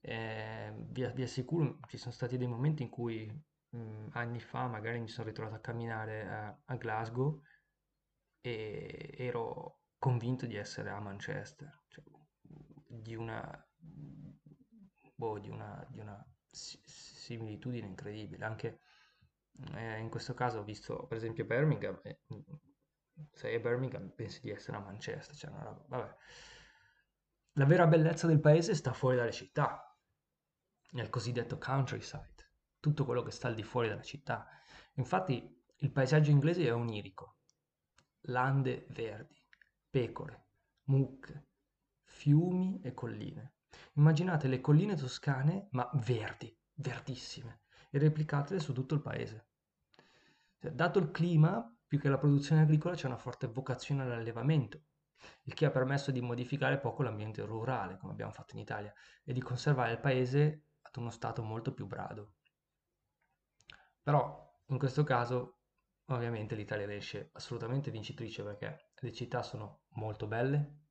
Eh, 0.00 0.72
vi, 0.90 1.10
vi, 1.14 1.22
assicuro, 1.22 1.78
ci 1.88 1.96
sono 1.96 2.12
stati 2.12 2.36
dei 2.36 2.46
momenti 2.46 2.82
in 2.82 2.90
cui 2.90 3.26
mh, 3.70 4.08
anni 4.12 4.40
fa 4.40 4.66
magari 4.66 5.00
mi 5.00 5.08
sono 5.08 5.28
ritrovato 5.28 5.56
a 5.56 5.60
camminare 5.60 6.28
a, 6.28 6.58
a 6.64 6.76
Glasgow 6.76 7.40
e 8.40 9.14
ero 9.16 9.80
convinto 9.98 10.44
di 10.46 10.56
essere 10.56 10.90
a 10.90 11.00
Manchester, 11.00 11.82
cioè, 11.88 12.04
di 12.86 13.14
una, 13.14 13.66
boh, 15.14 15.38
di 15.38 15.48
una, 15.48 15.86
di 15.88 15.98
una 15.98 16.22
similitudine 16.50 17.86
incredibile. 17.86 18.44
Anche 18.44 18.80
eh, 19.74 19.98
in 19.98 20.10
questo 20.10 20.34
caso 20.34 20.58
ho 20.58 20.64
visto 20.64 21.06
per 21.06 21.16
esempio 21.16 21.46
Birmingham, 21.46 21.98
e, 22.02 22.20
sei 23.32 23.54
a 23.54 23.60
Birmingham 23.60 24.10
pensi 24.10 24.40
di 24.42 24.50
essere 24.50 24.76
a 24.76 24.80
Manchester, 24.80 25.34
cioè 25.34 25.50
roba, 25.50 25.84
vabbè. 25.88 26.16
La 27.56 27.66
vera 27.66 27.86
bellezza 27.86 28.26
del 28.26 28.40
paese 28.40 28.74
sta 28.74 28.92
fuori 28.92 29.14
dalle 29.14 29.30
città, 29.30 29.96
nel 30.90 31.08
cosiddetto 31.08 31.56
countryside, 31.56 32.50
tutto 32.80 33.04
quello 33.04 33.22
che 33.22 33.30
sta 33.30 33.46
al 33.46 33.54
di 33.54 33.62
fuori 33.62 33.88
dalla 33.88 34.02
città. 34.02 34.48
Infatti 34.94 35.62
il 35.76 35.92
paesaggio 35.92 36.32
inglese 36.32 36.66
è 36.66 36.74
onirico, 36.74 37.36
lande 38.22 38.86
verdi, 38.90 39.40
pecore, 39.88 40.46
mucche, 40.86 41.46
fiumi 42.02 42.80
e 42.82 42.92
colline. 42.92 43.52
Immaginate 43.92 44.48
le 44.48 44.60
colline 44.60 44.96
toscane, 44.96 45.68
ma 45.70 45.88
verdi, 45.94 46.52
verdissime, 46.74 47.60
e 47.90 48.00
replicatele 48.00 48.58
su 48.58 48.72
tutto 48.72 48.96
il 48.96 49.00
paese. 49.00 49.46
Dato 50.58 50.98
il 50.98 51.12
clima, 51.12 51.72
più 51.86 52.00
che 52.00 52.08
la 52.08 52.18
produzione 52.18 52.62
agricola 52.62 52.96
c'è 52.96 53.06
una 53.06 53.16
forte 53.16 53.46
vocazione 53.46 54.02
all'allevamento, 54.02 54.86
il 55.44 55.54
che 55.54 55.66
ha 55.66 55.70
permesso 55.70 56.10
di 56.10 56.20
modificare 56.20 56.78
poco 56.78 57.02
l'ambiente 57.02 57.42
rurale, 57.42 57.96
come 57.98 58.12
abbiamo 58.12 58.32
fatto 58.32 58.54
in 58.54 58.60
Italia, 58.60 58.92
e 59.24 59.32
di 59.32 59.40
conservare 59.40 59.92
il 59.92 60.00
paese 60.00 60.64
ad 60.80 60.96
uno 60.96 61.10
stato 61.10 61.42
molto 61.42 61.72
più 61.72 61.86
brado. 61.86 62.34
Però 64.02 64.60
in 64.66 64.78
questo 64.78 65.04
caso 65.04 65.58
ovviamente 66.06 66.54
l'Italia 66.54 66.90
esce 66.92 67.30
assolutamente 67.32 67.90
vincitrice 67.90 68.42
perché 68.42 68.90
le 68.94 69.12
città 69.12 69.42
sono 69.42 69.84
molto 69.94 70.26
belle 70.26 70.82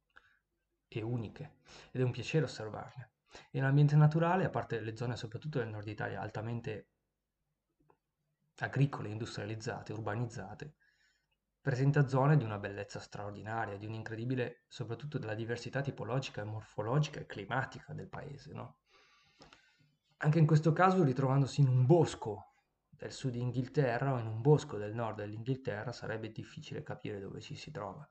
e 0.87 1.01
uniche 1.01 1.57
ed 1.91 2.01
è 2.01 2.03
un 2.03 2.11
piacere 2.11 2.45
osservarle. 2.45 3.11
E 3.51 3.59
l'ambiente 3.59 3.95
naturale, 3.95 4.45
a 4.45 4.49
parte 4.49 4.79
le 4.79 4.95
zone 4.95 5.15
soprattutto 5.15 5.59
del 5.59 5.69
nord 5.69 5.87
Italia 5.87 6.21
altamente 6.21 6.89
agricole, 8.57 9.09
industrializzate, 9.09 9.93
urbanizzate, 9.93 10.75
presenta 11.63 12.09
zone 12.09 12.35
di 12.35 12.43
una 12.43 12.59
bellezza 12.59 12.99
straordinaria, 12.99 13.77
di 13.77 13.85
un'incredibile, 13.85 14.65
soprattutto 14.67 15.17
della 15.17 15.33
diversità 15.33 15.79
tipologica, 15.79 16.43
morfologica 16.43 17.21
e 17.21 17.25
climatica 17.25 17.93
del 17.93 18.09
paese, 18.09 18.51
no? 18.51 18.79
Anche 20.17 20.39
in 20.39 20.45
questo 20.45 20.73
caso, 20.73 21.05
ritrovandosi 21.05 21.61
in 21.61 21.69
un 21.69 21.85
bosco 21.85 22.55
del 22.89 23.13
sud 23.13 23.35
Inghilterra 23.35 24.11
o 24.11 24.17
in 24.19 24.27
un 24.27 24.41
bosco 24.41 24.77
del 24.77 24.93
nord 24.93 25.15
dell'Inghilterra, 25.15 25.93
sarebbe 25.93 26.33
difficile 26.33 26.83
capire 26.83 27.21
dove 27.21 27.39
ci 27.39 27.55
si 27.55 27.71
trova, 27.71 28.05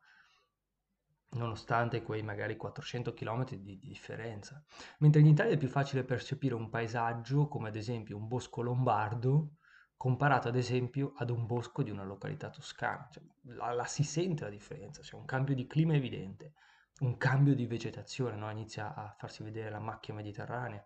nonostante 1.33 2.03
quei 2.03 2.23
magari 2.23 2.57
400 2.57 3.13
km 3.13 3.55
di 3.57 3.79
differenza. 3.79 4.65
Mentre 5.01 5.21
in 5.21 5.27
Italia 5.27 5.53
è 5.53 5.59
più 5.59 5.69
facile 5.69 6.05
percepire 6.05 6.55
un 6.55 6.71
paesaggio, 6.71 7.49
come 7.49 7.69
ad 7.69 7.77
esempio 7.77 8.17
un 8.17 8.29
bosco 8.29 8.63
lombardo, 8.63 9.57
comparato 10.03 10.49
ad 10.49 10.57
esempio 10.57 11.13
ad 11.19 11.31
un 11.31 11.47
bosco 11.47 11.85
di 11.85 11.93
una 11.93 12.03
località 12.03 12.51
toscana. 12.51 13.07
Cioè, 13.09 13.23
la, 13.55 13.73
la, 13.73 13.85
si 13.85 14.03
sente 14.03 14.43
la 14.43 14.51
differenza, 14.51 15.01
c'è 15.01 15.15
un 15.15 15.25
cambio 15.25 15.55
di 15.55 15.65
clima 15.69 15.95
evidente, 15.95 16.55
un 17.03 17.17
cambio 17.17 17.55
di 17.55 17.67
vegetazione, 17.67 18.35
no? 18.35 18.51
inizia 18.51 18.97
a 18.97 19.15
farsi 19.17 19.45
vedere 19.45 19.71
la 19.71 19.79
macchia 19.79 20.13
mediterranea, 20.13 20.83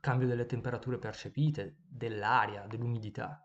cambio 0.00 0.26
delle 0.26 0.46
temperature 0.46 0.96
percepite, 0.96 1.76
dell'aria, 1.86 2.66
dell'umidità. 2.66 3.38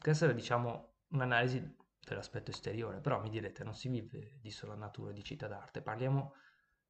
Questa 0.00 0.26
è 0.26 0.32
diciamo 0.32 0.94
un'analisi 1.08 1.76
dell'aspetto 2.00 2.52
esteriore, 2.52 3.00
però 3.00 3.20
mi 3.20 3.28
direte 3.28 3.64
non 3.64 3.74
si 3.74 3.90
vive 3.90 4.38
di 4.40 4.50
sola 4.50 4.76
natura, 4.76 5.12
di 5.12 5.22
città 5.22 5.46
d'arte, 5.46 5.82
parliamo, 5.82 6.36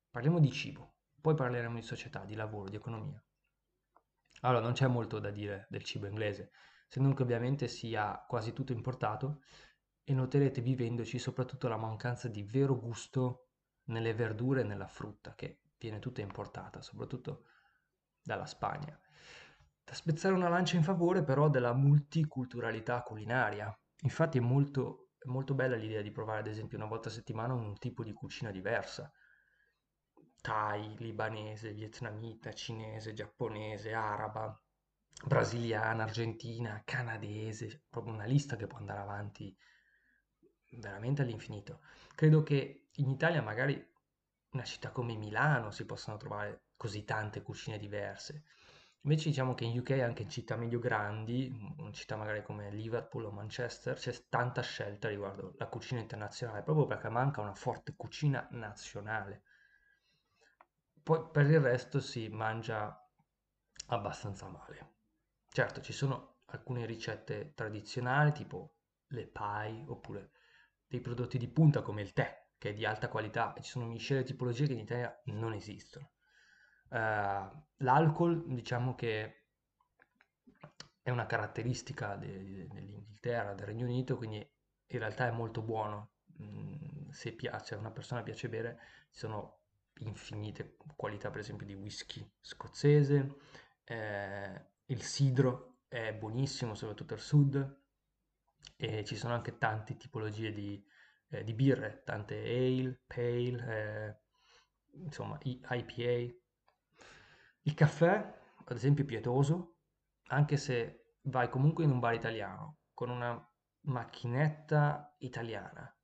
parliamo 0.09 0.39
di 0.39 0.53
cibo, 0.53 0.95
poi 1.21 1.35
parleremo 1.35 1.75
di 1.75 1.83
società, 1.83 2.25
di 2.25 2.37
lavoro, 2.37 2.69
di 2.69 2.77
economia. 2.77 3.21
Allora, 4.45 4.61
non 4.61 4.73
c'è 4.73 4.87
molto 4.87 5.19
da 5.19 5.31
dire 5.31 5.67
del 5.69 5.83
cibo 5.83 6.07
inglese, 6.07 6.51
se 6.87 7.01
non 7.01 7.15
che 7.15 7.23
ovviamente 7.23 7.69
sia 7.69 8.25
quasi 8.27 8.53
tutto 8.53 8.73
importato 8.73 9.43
e 10.05 10.13
noterete 10.15 10.61
vivendoci 10.61 11.19
soprattutto 11.19 11.69
la 11.69 11.77
mancanza 11.77 12.29
di 12.29 12.43
vero 12.43 12.79
gusto 12.79 13.49
nelle 13.85 14.15
verdure 14.15 14.61
e 14.63 14.65
nella 14.65 14.89
frutta, 14.89 15.35
che 15.35 15.61
viene 15.79 15.99
tutta 16.01 16.21
importata, 16.21 16.83
soprattutto 16.83 17.47
dalla 18.21 18.47
Spagna. 18.47 18.99
Da 19.85 19.95
spezzare 19.95 20.35
una 20.35 20.49
lancia 20.49 20.77
in 20.77 20.83
favore 20.83 21.23
però 21.25 21.49
della 21.49 21.73
multiculturalità 21.73 23.03
culinaria. 23.03 23.73
Infatti 24.03 24.39
è 24.39 24.41
molto, 24.41 25.11
molto 25.27 25.55
bella 25.55 25.77
l'idea 25.77 26.03
di 26.03 26.11
provare 26.11 26.41
ad 26.41 26.47
esempio 26.47 26.79
una 26.79 26.87
volta 26.87 27.09
a 27.09 27.13
settimana 27.13 27.55
un 27.55 27.77
tipo 27.79 28.03
di 28.03 28.13
cucina 28.13 28.51
diversa. 28.51 29.11
Thai, 30.43 30.95
libanese, 30.99 31.73
vietnamita, 31.73 32.53
cinese, 32.53 33.15
giapponese, 33.15 33.95
araba, 33.95 34.61
brasiliana, 35.25 36.03
argentina, 36.03 36.83
canadese, 36.85 37.85
proprio 37.89 38.13
una 38.13 38.27
lista 38.27 38.57
che 38.57 38.67
può 38.67 38.77
andare 38.79 39.01
avanti 39.01 39.57
veramente 40.79 41.23
all'infinito. 41.23 41.81
Credo 42.15 42.43
che 42.43 42.89
in 42.97 43.09
Italia 43.11 43.43
magari 43.43 43.83
una 44.51 44.65
città 44.65 44.91
come 44.91 45.15
Milano 45.17 45.71
si 45.71 45.85
possano 45.87 46.17
trovare 46.19 46.65
così 46.77 47.05
tante 47.05 47.43
cucine 47.43 47.79
diverse. 47.79 48.45
Invece 49.05 49.31
diciamo 49.31 49.55
che 49.55 49.65
in 49.65 49.77
UK, 49.79 49.91
anche 49.93 50.23
in 50.23 50.29
città 50.29 50.57
medio 50.57 50.79
grandi, 50.79 51.47
in 51.47 51.93
città 51.93 52.17
magari 52.17 52.43
come 52.43 52.71
Liverpool 52.71 53.25
o 53.25 53.31
Manchester, 53.31 53.97
c'è 53.97 54.15
tanta 54.29 54.63
scelta 54.63 55.09
riguardo 55.09 55.55
la 55.59 55.67
cucina 55.67 56.01
internazionale, 56.01 56.63
proprio 56.63 56.87
perché 56.87 57.09
manca 57.09 57.41
una 57.41 57.55
forte 57.55 57.95
cucina 57.97 58.47
nazionale. 58.53 59.43
Poi 61.03 61.29
per 61.31 61.51
il 61.51 61.61
resto 61.61 62.01
si 62.01 62.29
mangia 62.29 62.97
abbastanza 63.87 64.47
male. 64.49 64.91
Certo, 65.49 65.81
ci 65.81 65.93
sono 65.93 66.43
alcune 66.47 66.87
ricette 66.87 67.53
tradizionali, 67.55 68.33
tipo 68.33 68.77
le 69.09 69.27
pie, 69.27 69.85
oppure 69.87 70.31
dei 70.87 71.01
prodotti 71.01 71.39
di 71.39 71.49
punta 71.49 71.83
come 71.83 72.03
il 72.03 72.13
tè, 72.13 72.51
che 72.57 72.71
è 72.71 72.73
di 72.73 72.85
alta 72.85 73.09
qualità, 73.09 73.53
e 73.55 73.63
ci 73.63 73.71
sono 73.71 73.87
miscele 73.87 74.21
e 74.21 74.25
tipologie 74.25 74.67
che 74.67 74.75
in 74.75 74.79
Italia 74.79 75.21
non 75.27 75.53
esistono. 75.53 76.13
Uh, 76.89 77.65
l'alcol, 77.79 78.45
diciamo 78.55 78.95
che 78.95 79.47
è 81.03 81.11
una 81.11 81.27
caratteristica 81.27 82.17
de- 82.17 82.45
de- 82.45 82.69
dell'Inghilterra, 82.69 83.55
del 83.55 83.67
Regno 83.67 83.87
Unito, 83.87 84.17
quindi 84.17 84.37
in 84.39 84.99
realtà 84.99 85.27
è 85.27 85.31
molto 85.31 85.63
buono. 85.63 86.13
Mm, 86.41 87.11
se 87.11 87.33
piace, 87.33 87.75
a 87.75 87.79
una 87.79 87.91
persona 87.91 88.23
piace 88.23 88.49
bere, 88.49 88.79
ci 89.11 89.19
sono 89.19 89.62
infinite 89.99 90.77
qualità, 90.97 91.31
per 91.31 91.41
esempio, 91.41 91.67
di 91.67 91.75
whisky 91.75 92.29
scozzese, 92.41 93.37
eh, 93.85 94.67
il 94.87 95.03
sidro 95.03 95.81
è 95.89 96.13
buonissimo, 96.15 96.75
soprattutto 96.75 97.15
al 97.15 97.21
sud, 97.21 97.81
e 98.77 99.05
ci 99.05 99.17
sono 99.17 99.35
anche 99.35 99.59
tante 99.59 99.97
tipologie 99.97 100.53
di, 100.53 100.85
eh, 101.29 101.45
di 101.45 101.55
birre, 101.55 102.03
tante 102.05 102.37
ale, 102.37 103.03
pale, 103.07 103.67
eh, 103.69 104.17
insomma, 104.99 105.39
IPA, 105.43 106.35
il 107.63 107.75
caffè, 107.75 108.41
ad 108.65 108.77
esempio, 108.77 109.05
è 109.05 109.07
pietoso, 109.07 109.77
anche 110.29 110.57
se 110.57 111.17
vai 111.23 111.49
comunque 111.49 111.85
in 111.85 111.91
un 111.91 112.01
bar 112.01 112.15
italiano 112.15 112.79
con 112.95 113.11
una 113.11 113.49
macchinetta 113.83 115.15
italiana, 115.19 115.95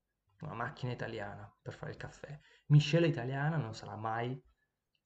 una 0.41 0.55
macchina 0.55 0.93
italiana 0.93 1.53
per 1.61 1.75
fare 1.75 1.91
il 1.91 1.97
caffè. 1.97 2.39
Miscela 2.67 3.07
italiana 3.07 3.57
non 3.57 3.75
sarà 3.75 3.97
mai 3.97 4.41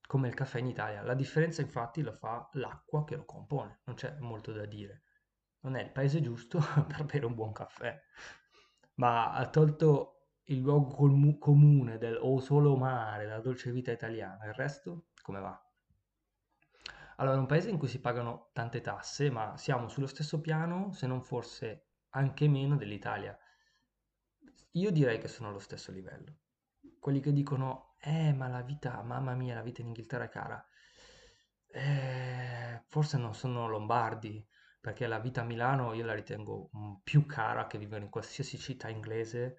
come 0.06 0.28
il 0.28 0.34
caffè 0.34 0.58
in 0.58 0.66
Italia. 0.66 1.02
La 1.02 1.14
differenza 1.14 1.62
infatti 1.62 2.02
la 2.02 2.12
fa 2.12 2.48
l'acqua 2.52 3.04
che 3.04 3.16
lo 3.16 3.24
compone, 3.24 3.80
non 3.84 3.96
c'è 3.96 4.16
molto 4.18 4.52
da 4.52 4.66
dire. 4.66 5.04
Non 5.60 5.76
è 5.76 5.82
il 5.82 5.90
paese 5.90 6.20
giusto 6.20 6.58
per 6.86 7.04
bere 7.04 7.26
un 7.26 7.34
buon 7.34 7.52
caffè, 7.52 7.98
ma 8.94 9.32
ha 9.32 9.48
tolto 9.48 10.12
il 10.46 10.58
luogo 10.58 11.38
comune 11.38 11.98
del 11.98 12.18
o 12.20 12.40
solo 12.40 12.76
mare, 12.76 13.26
la 13.26 13.40
dolce 13.40 13.70
vita 13.70 13.92
italiana, 13.92 14.44
il 14.46 14.54
resto 14.54 15.06
come 15.22 15.40
va? 15.40 15.58
Allora, 17.16 17.36
è 17.36 17.38
un 17.38 17.46
paese 17.46 17.70
in 17.70 17.78
cui 17.78 17.88
si 17.88 18.00
pagano 18.00 18.50
tante 18.52 18.80
tasse, 18.80 19.30
ma 19.30 19.56
siamo 19.56 19.88
sullo 19.88 20.06
stesso 20.06 20.40
piano, 20.40 20.92
se 20.92 21.06
non 21.06 21.22
forse 21.22 21.90
anche 22.10 22.48
meno 22.48 22.76
dell'Italia. 22.76 23.38
Io 24.72 24.90
direi 24.90 25.18
che 25.18 25.28
sono 25.28 25.48
allo 25.48 25.58
stesso 25.58 25.92
livello. 25.92 26.38
Quelli 26.98 27.20
che 27.20 27.32
dicono, 27.32 27.94
eh, 28.00 28.32
ma 28.32 28.48
la 28.48 28.62
vita, 28.62 29.02
mamma 29.02 29.34
mia, 29.34 29.54
la 29.54 29.62
vita 29.62 29.82
in 29.82 29.88
Inghilterra 29.88 30.24
è 30.24 30.28
cara. 30.28 30.66
Eh, 31.66 32.82
forse 32.86 33.18
non 33.18 33.34
sono 33.34 33.68
lombardi, 33.68 34.46
perché 34.80 35.06
la 35.06 35.18
vita 35.18 35.42
a 35.42 35.44
Milano 35.44 35.92
io 35.92 36.04
la 36.04 36.14
ritengo 36.14 36.70
più 37.02 37.26
cara 37.26 37.66
che 37.66 37.78
vivere 37.78 38.04
in 38.04 38.10
qualsiasi 38.10 38.56
città 38.58 38.88
inglese 38.88 39.58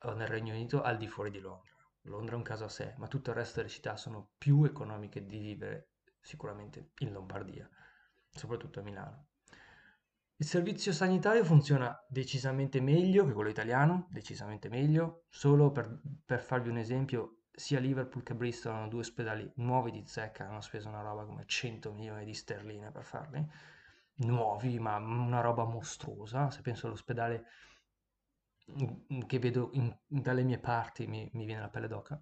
o 0.00 0.12
nel 0.14 0.26
Regno 0.28 0.52
Unito 0.52 0.82
al 0.82 0.96
di 0.96 1.06
fuori 1.08 1.30
di 1.30 1.40
Londra. 1.40 1.72
Londra 2.02 2.34
è 2.34 2.38
un 2.38 2.44
caso 2.44 2.64
a 2.64 2.68
sé, 2.68 2.94
ma 2.98 3.06
tutto 3.06 3.30
il 3.30 3.36
resto 3.36 3.56
delle 3.58 3.68
città 3.68 3.96
sono 3.96 4.30
più 4.36 4.64
economiche 4.64 5.24
di 5.24 5.38
vivere 5.38 5.90
sicuramente 6.20 6.90
in 6.98 7.12
Lombardia, 7.12 7.68
soprattutto 8.30 8.80
a 8.80 8.82
Milano. 8.82 9.28
Il 10.38 10.44
servizio 10.44 10.92
sanitario 10.92 11.44
funziona 11.44 11.98
decisamente 12.06 12.82
meglio 12.82 13.24
che 13.24 13.32
quello 13.32 13.48
italiano, 13.48 14.06
decisamente 14.10 14.68
meglio. 14.68 15.24
Solo 15.30 15.70
per, 15.70 15.98
per 16.26 16.40
farvi 16.40 16.68
un 16.68 16.76
esempio, 16.76 17.44
sia 17.50 17.80
Liverpool 17.80 18.22
che 18.22 18.34
Bristol 18.34 18.74
hanno 18.74 18.88
due 18.88 19.00
ospedali 19.00 19.50
nuovi 19.56 19.90
di 19.90 20.04
zecca, 20.06 20.46
hanno 20.46 20.60
speso 20.60 20.88
una 20.88 21.00
roba 21.00 21.24
come 21.24 21.44
100 21.46 21.90
milioni 21.94 22.26
di 22.26 22.34
sterline 22.34 22.90
per 22.90 23.04
farli, 23.04 23.42
nuovi, 24.16 24.78
ma 24.78 24.96
una 24.96 25.40
roba 25.40 25.64
mostruosa. 25.64 26.50
Se 26.50 26.60
penso 26.60 26.86
all'ospedale 26.86 27.46
che 29.26 29.38
vedo 29.38 29.70
in, 29.72 29.96
dalle 30.06 30.42
mie 30.42 30.58
parti 30.58 31.06
mi, 31.06 31.30
mi 31.32 31.46
viene 31.46 31.62
la 31.62 31.70
pelle 31.70 31.88
d'oca. 31.88 32.20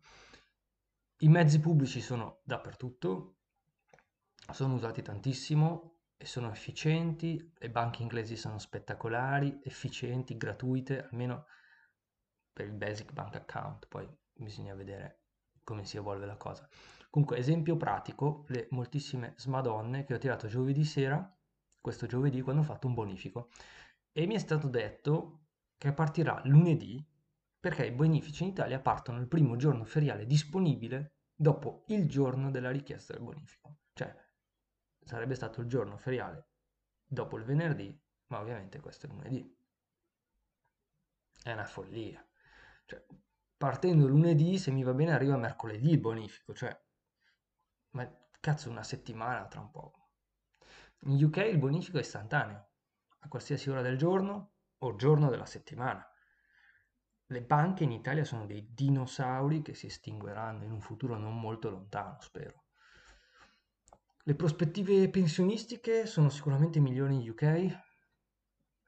I 1.18 1.28
mezzi 1.28 1.58
pubblici 1.58 2.00
sono 2.00 2.42
dappertutto, 2.44 3.38
sono 4.52 4.74
usati 4.74 5.02
tantissimo 5.02 5.93
e 6.16 6.26
sono 6.26 6.50
efficienti, 6.50 7.52
le 7.58 7.70
banche 7.70 8.02
inglesi 8.02 8.36
sono 8.36 8.58
spettacolari, 8.58 9.60
efficienti, 9.62 10.36
gratuite, 10.36 11.08
almeno 11.08 11.46
per 12.52 12.66
il 12.66 12.72
basic 12.72 13.12
bank 13.12 13.36
account, 13.36 13.86
poi 13.88 14.08
bisogna 14.32 14.74
vedere 14.74 15.22
come 15.64 15.84
si 15.84 15.96
evolve 15.96 16.26
la 16.26 16.36
cosa. 16.36 16.68
Comunque, 17.10 17.36
esempio 17.38 17.76
pratico, 17.76 18.44
le 18.48 18.68
moltissime 18.70 19.34
smadonne 19.36 20.04
che 20.04 20.14
ho 20.14 20.18
tirato 20.18 20.46
giovedì 20.46 20.84
sera, 20.84 21.36
questo 21.80 22.06
giovedì, 22.06 22.40
quando 22.42 22.62
ho 22.62 22.64
fatto 22.64 22.86
un 22.86 22.94
bonifico. 22.94 23.50
e 24.12 24.26
mi 24.26 24.34
è 24.34 24.38
stato 24.38 24.68
detto 24.68 25.46
che 25.76 25.92
partirà 25.92 26.40
lunedì 26.44 27.04
perché 27.58 27.86
i 27.86 27.92
bonifici 27.92 28.44
in 28.44 28.50
Italia 28.50 28.80
partono 28.80 29.20
il 29.20 29.26
primo 29.28 29.56
giorno 29.56 29.84
feriale 29.84 30.26
disponibile 30.26 31.14
dopo 31.34 31.84
il 31.88 32.08
giorno 32.08 32.50
della 32.50 32.70
richiesta 32.70 33.14
del 33.14 33.22
bonifico. 33.22 33.78
Cioè, 33.92 34.14
sarebbe 35.04 35.34
stato 35.34 35.60
il 35.60 35.68
giorno 35.68 35.96
feriale 35.96 36.48
dopo 37.06 37.36
il 37.36 37.44
venerdì, 37.44 37.96
ma 38.26 38.40
ovviamente 38.40 38.80
questo 38.80 39.06
è 39.06 39.08
lunedì. 39.08 39.56
È 41.42 41.52
una 41.52 41.66
follia. 41.66 42.26
Cioè, 42.86 43.04
partendo 43.56 44.06
lunedì, 44.06 44.58
se 44.58 44.70
mi 44.70 44.82
va 44.82 44.92
bene, 44.92 45.12
arriva 45.12 45.36
mercoledì 45.36 45.90
il 45.90 46.00
bonifico, 46.00 46.54
cioè, 46.54 46.78
ma 47.90 48.10
cazzo, 48.40 48.70
una 48.70 48.82
settimana 48.82 49.46
tra 49.46 49.60
un 49.60 49.70
po'. 49.70 50.08
In 51.00 51.22
UK 51.22 51.36
il 51.36 51.58
bonifico 51.58 51.98
è 51.98 52.00
istantaneo, 52.00 52.68
a 53.20 53.28
qualsiasi 53.28 53.70
ora 53.70 53.82
del 53.82 53.96
giorno 53.96 54.54
o 54.78 54.96
giorno 54.96 55.28
della 55.30 55.46
settimana. 55.46 56.06
Le 57.26 57.42
banche 57.42 57.84
in 57.84 57.92
Italia 57.92 58.24
sono 58.24 58.46
dei 58.46 58.72
dinosauri 58.72 59.62
che 59.62 59.74
si 59.74 59.86
estingueranno 59.86 60.64
in 60.64 60.72
un 60.72 60.80
futuro 60.80 61.16
non 61.16 61.38
molto 61.38 61.70
lontano, 61.70 62.20
spero. 62.20 62.63
Le 64.26 64.34
prospettive 64.34 65.10
pensionistiche 65.10 66.06
sono 66.06 66.30
sicuramente 66.30 66.80
migliori 66.80 67.14
in 67.14 67.28
UK, 67.28 67.78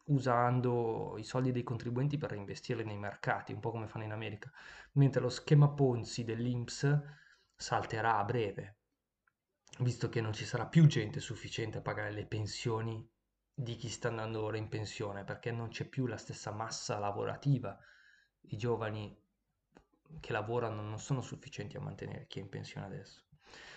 usando 0.06 1.18
i 1.18 1.24
soldi 1.24 1.52
dei 1.52 1.62
contribuenti 1.62 2.16
per 2.16 2.30
reinvestirli 2.30 2.84
nei 2.84 2.96
mercati, 2.96 3.52
un 3.52 3.60
po' 3.60 3.70
come 3.70 3.86
fanno 3.86 4.04
in 4.04 4.12
America, 4.12 4.50
mentre 4.92 5.20
lo 5.20 5.28
schema 5.28 5.68
Ponzi 5.68 6.24
dell'Inps 6.24 7.02
salterà 7.54 8.16
a 8.16 8.24
breve, 8.24 8.78
visto 9.80 10.08
che 10.08 10.22
non 10.22 10.32
ci 10.32 10.46
sarà 10.46 10.64
più 10.64 10.86
gente 10.86 11.20
sufficiente 11.20 11.76
a 11.76 11.82
pagare 11.82 12.12
le 12.12 12.24
pensioni 12.24 13.06
di 13.52 13.76
chi 13.76 13.90
sta 13.90 14.08
andando 14.08 14.42
ora 14.42 14.56
in 14.56 14.68
pensione, 14.68 15.24
perché 15.24 15.50
non 15.50 15.68
c'è 15.68 15.84
più 15.84 16.06
la 16.06 16.16
stessa 16.16 16.50
massa 16.50 16.98
lavorativa. 16.98 17.78
I 18.40 18.56
giovani 18.56 19.14
che 20.18 20.32
lavorano 20.32 20.80
non 20.80 20.98
sono 20.98 21.20
sufficienti 21.20 21.76
a 21.76 21.80
mantenere 21.80 22.26
chi 22.26 22.38
è 22.38 22.42
in 22.42 22.48
pensione 22.48 22.86
adesso. 22.86 23.25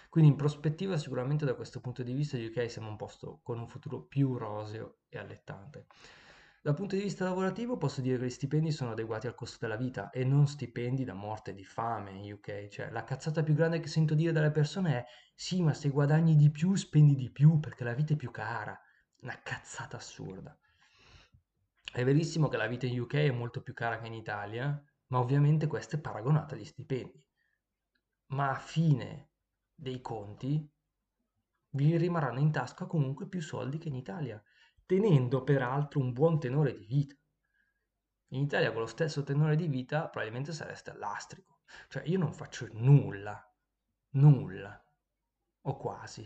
Quindi 0.10 0.32
in 0.32 0.36
prospettiva 0.36 0.98
sicuramente 0.98 1.46
da 1.46 1.54
questo 1.54 1.80
punto 1.80 2.02
di 2.02 2.14
vista 2.14 2.36
gli 2.36 2.46
UK 2.46 2.70
siamo 2.70 2.90
un 2.90 2.96
posto 2.96 3.40
con 3.44 3.60
un 3.60 3.68
futuro 3.68 4.02
più 4.02 4.38
roseo 4.38 5.02
e 5.08 5.20
allettante. 5.20 5.86
Dal 6.62 6.74
punto 6.74 6.96
di 6.96 7.04
vista 7.04 7.24
lavorativo 7.24 7.78
posso 7.78 8.02
dire 8.02 8.18
che 8.18 8.26
gli 8.26 8.30
stipendi 8.30 8.72
sono 8.72 8.92
adeguati 8.92 9.28
al 9.28 9.36
costo 9.36 9.60
della 9.62 9.78
vita 9.78 10.10
e 10.10 10.26
non 10.26 10.48
stipendi 10.48 11.06
da 11.06 11.14
morte 11.14 11.54
di 11.54 11.64
fame 11.64 12.12
in 12.12 12.34
UK. 12.34 12.68
Cioè, 12.68 12.90
la 12.90 13.04
cazzata 13.04 13.44
più 13.44 13.54
grande 13.54 13.80
che 13.80 13.88
sento 13.88 14.14
dire 14.16 14.32
dalle 14.32 14.52
persone 14.52 14.98
è 14.98 15.06
sì, 15.36 15.62
ma 15.62 15.74
se 15.74 15.90
guadagni 15.90 16.36
di 16.36 16.50
più 16.50 16.76
spendi 16.76 17.16
di 17.16 17.30
più 17.30 17.60
perché 17.60 17.84
la 17.84 17.94
vita 17.94 18.14
è 18.14 18.18
più 18.18 18.32
cara. 18.32 18.78
Una 19.22 19.40
cazzata 19.42 19.96
assurda. 19.98 20.58
È 21.92 22.04
verissimo 22.04 22.50
che 22.50 22.58
la 22.58 22.68
vita 22.68 22.88
in 22.88 23.00
UK 23.00 23.14
è 23.14 23.32
molto 23.32 23.62
più 23.62 23.74
cara 23.74 24.00
che 24.00 24.08
in 24.08 24.14
Italia, 24.14 24.84
ma 25.08 25.20
ovviamente 25.20 25.68
questo 25.68 25.96
è 25.96 26.00
paragonato 26.00 26.56
agli 26.56 26.66
stipendi. 26.66 27.26
Ma 28.28 28.50
a 28.50 28.60
fine 28.60 29.29
dei 29.80 30.02
conti, 30.02 30.70
vi 31.72 31.98
rimarranno 31.98 32.40
in 32.40 32.52
tasca 32.52 32.86
comunque 32.86 33.28
più 33.28 33.42
soldi 33.42 33.78
che 33.78 33.88
in 33.88 33.96
Italia, 33.96 34.42
tenendo 34.86 35.44
peraltro 35.44 36.00
un 36.00 36.12
buon 36.12 36.40
tenore 36.40 36.76
di 36.76 36.86
vita. 36.86 37.16
In 38.32 38.42
Italia 38.42 38.72
con 38.72 38.82
lo 38.82 38.88
stesso 38.88 39.24
tenore 39.24 39.56
di 39.56 39.68
vita 39.68 40.08
probabilmente 40.10 40.52
sareste 40.52 40.92
all'astrico. 40.92 41.60
Cioè 41.88 42.04
io 42.06 42.18
non 42.18 42.34
faccio 42.34 42.68
nulla, 42.72 43.42
nulla, 44.12 44.84
o 45.62 45.78
quasi. 45.78 46.24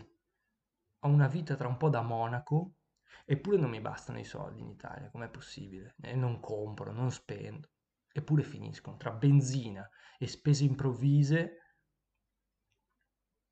Ho 1.00 1.08
una 1.08 1.28
vita 1.28 1.54
tra 1.54 1.68
un 1.68 1.76
po' 1.76 1.90
da 1.90 2.02
monaco, 2.02 2.76
eppure 3.24 3.58
non 3.58 3.70
mi 3.70 3.80
bastano 3.80 4.18
i 4.18 4.24
soldi 4.24 4.60
in 4.62 4.68
Italia, 4.68 5.10
com'è 5.10 5.28
possibile? 5.28 5.94
E 6.00 6.14
non 6.14 6.40
compro, 6.40 6.92
non 6.92 7.10
spendo. 7.10 7.68
Eppure 8.10 8.42
finiscono 8.42 8.96
tra 8.96 9.10
benzina 9.10 9.88
e 10.18 10.26
spese 10.26 10.64
improvvise 10.64 11.58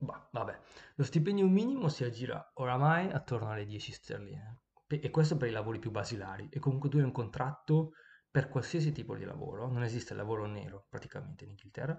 Bah, 0.02 0.28
vabbè, 0.32 0.58
lo 0.96 1.04
stipendio 1.04 1.46
minimo 1.46 1.88
si 1.88 2.02
aggira 2.02 2.50
oramai 2.54 3.08
attorno 3.12 3.50
alle 3.50 3.64
10 3.64 3.92
sterline. 3.92 4.62
E 4.88 5.10
questo 5.10 5.36
per 5.36 5.46
i 5.48 5.52
lavori 5.52 5.78
più 5.78 5.92
basilari. 5.92 6.48
E 6.50 6.58
comunque 6.58 6.88
tu 6.88 6.96
hai 6.96 7.04
un 7.04 7.12
contratto 7.12 7.92
per 8.28 8.48
qualsiasi 8.48 8.90
tipo 8.90 9.14
di 9.14 9.24
lavoro, 9.24 9.68
non 9.68 9.84
esiste 9.84 10.14
lavoro 10.14 10.46
nero 10.46 10.86
praticamente 10.88 11.44
in 11.44 11.50
Inghilterra. 11.50 11.96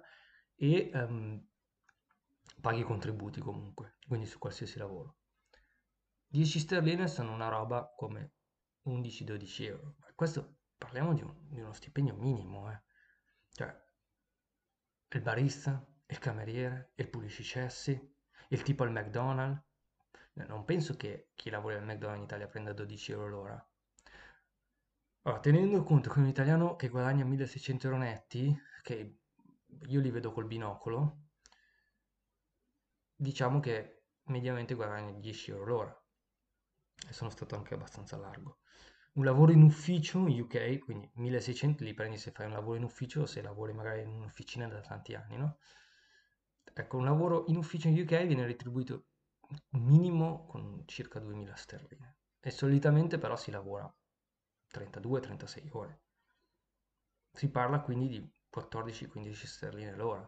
E 0.54 0.92
um, 0.94 1.42
paghi 2.60 2.84
contributi 2.84 3.40
comunque, 3.40 4.00
quindi 4.06 4.26
su 4.26 4.38
qualsiasi 4.38 4.78
lavoro. 4.78 5.20
10 6.28 6.60
sterline 6.60 7.08
sono 7.08 7.32
una 7.32 7.48
roba 7.48 7.94
come 7.96 8.34
11-12 8.86 9.64
euro, 9.64 9.96
questo 10.14 10.58
parliamo 10.78 11.14
di, 11.14 11.22
un, 11.22 11.34
di, 11.48 11.62
uno 11.62 11.72
stipendio 11.72 12.16
minimo, 12.16 12.70
eh. 12.70 12.84
cioè 13.52 13.74
il 15.10 15.22
barista 15.22 15.86
il 16.08 16.20
cameriere, 16.20 16.92
il 16.96 17.10
puliscicessi, 17.10 18.16
il 18.50 18.62
tipo 18.62 18.84
al 18.84 18.92
McDonald's. 18.92 19.62
Non 20.34 20.66
penso 20.66 20.96
che 20.96 21.30
chi 21.36 21.50
lavora 21.50 21.78
al 21.78 21.86
McDonald's 21.86 22.18
in 22.20 22.24
Italia 22.24 22.48
prenda 22.48 22.74
12 22.74 23.12
euro 23.12 23.28
l'ora. 23.28 23.68
Allora, 25.26 25.40
tenendo 25.40 25.84
conto 25.84 26.10
che 26.10 26.20
un 26.20 26.28
italiano 26.28 26.76
che 26.76 26.90
guadagna 26.90 27.24
1600 27.24 27.88
euro 27.88 28.00
netti, 28.00 28.56
che 28.82 29.20
io 29.88 30.02
li 30.02 30.12
vedo 30.12 30.32
col 30.32 30.46
binocolo, 30.46 31.28
diciamo 33.16 33.60
che 33.60 34.04
mediamente 34.24 34.74
guadagna 34.74 35.12
10 35.12 35.52
euro 35.52 35.66
l'ora. 35.66 36.04
E 37.08 37.14
sono 37.14 37.30
stato 37.30 37.56
anche 37.56 37.74
abbastanza 37.74 38.18
largo. 38.18 38.60
Un 39.14 39.26
lavoro 39.26 39.52
in 39.52 39.62
ufficio 39.62 40.28
in 40.28 40.42
UK, 40.42 40.80
quindi 40.80 41.10
1600 41.16 41.84
li 41.84 41.94
prendi 41.94 42.18
se 42.18 42.32
fai 42.32 42.48
un 42.48 42.54
lavoro 42.54 42.78
in 42.78 42.84
ufficio 42.84 43.22
o 43.22 43.26
se 43.26 43.42
lavori 43.42 43.72
magari 43.72 44.02
in 44.02 44.10
un'officina 44.10 44.68
da 44.68 44.82
tanti 44.82 45.14
anni, 45.14 45.38
no? 45.38 45.60
Ecco, 46.76 46.98
un 46.98 47.06
lavoro 47.06 47.46
in 47.48 47.58
ufficio 47.58 47.88
in 47.88 48.00
UK 48.00 48.26
viene 48.26 48.46
retribuito 48.46 49.06
minimo 49.72 50.46
con 50.48 50.84
circa 50.88 51.20
2000 51.20 51.56
sterline 51.56 52.18
e 52.40 52.50
solitamente 52.50 53.20
però 53.20 53.36
si 53.36 53.52
lavora 53.52 53.94
32-36 54.74 55.68
ore. 55.74 56.02
Si 57.32 57.50
parla 57.50 57.82
quindi 57.82 58.08
di 58.08 58.32
14-15 58.56 59.34
sterline 59.46 59.96
l'ora. 59.96 60.28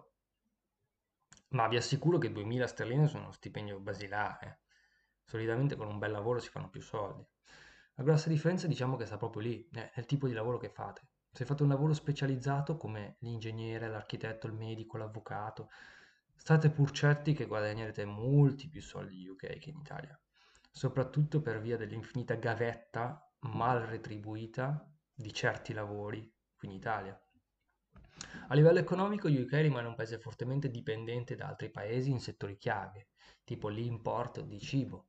Ma 1.50 1.68
vi 1.68 1.78
assicuro 1.78 2.20
che 2.20 2.32
2000 2.32 2.68
sterline 2.68 3.08
sono 3.08 3.24
uno 3.24 3.32
stipendio 3.32 3.80
basilare. 3.80 4.62
Solitamente 5.24 5.76
con 5.76 5.88
un 5.88 5.98
bel 5.98 6.12
lavoro 6.12 6.40
si 6.40 6.50
fanno 6.50 6.70
più 6.70 6.82
soldi. 6.82 7.26
La 7.96 8.04
grossa 8.04 8.30
differenza 8.30 8.68
diciamo 8.68 8.98
che 8.98 9.06
sta 9.06 9.18
proprio 9.18 9.42
lì, 9.42 9.68
nel 9.72 10.06
tipo 10.06 10.28
di 10.28 10.34
lavoro 10.34 10.58
che 10.58 10.70
fate. 10.70 11.08
Se 11.32 11.44
fate 11.44 11.64
un 11.64 11.70
lavoro 11.70 11.94
specializzato 11.94 12.78
come 12.78 13.16
l'ingegnere, 13.20 13.90
l'architetto, 13.90 14.48
il 14.48 14.54
medico, 14.54 14.98
l'avvocato, 14.98 15.70
State 16.36 16.70
pur 16.70 16.92
certi 16.92 17.34
che 17.34 17.48
guadagnerete 17.48 18.06
molti 18.06 18.68
più 18.68 18.82
soldi 18.82 19.22
in 19.22 19.30
UK 19.30 19.58
che 19.58 19.70
in 19.70 19.78
Italia, 19.78 20.20
soprattutto 20.72 21.42
per 21.42 21.60
via 21.60 21.78
dell'infinita 21.78 22.36
gavetta 22.36 23.20
mal 23.40 23.82
retribuita 23.82 24.88
di 25.14 25.34
certi 25.34 25.74
lavori 25.74 26.32
qui 26.56 26.68
in 26.68 26.74
Italia. 26.74 27.20
A 28.48 28.54
livello 28.54 28.80
economico, 28.80 29.28
UK 29.28 29.52
rimane 29.54 29.88
un 29.88 29.96
paese 29.96 30.20
fortemente 30.20 30.70
dipendente 30.70 31.36
da 31.36 31.48
altri 31.48 31.72
paesi 31.72 32.12
in 32.12 32.20
settori 32.20 32.58
chiave, 32.58 33.10
tipo 33.44 33.68
l'import 33.70 34.42
di 34.42 34.60
cibo. 34.60 35.08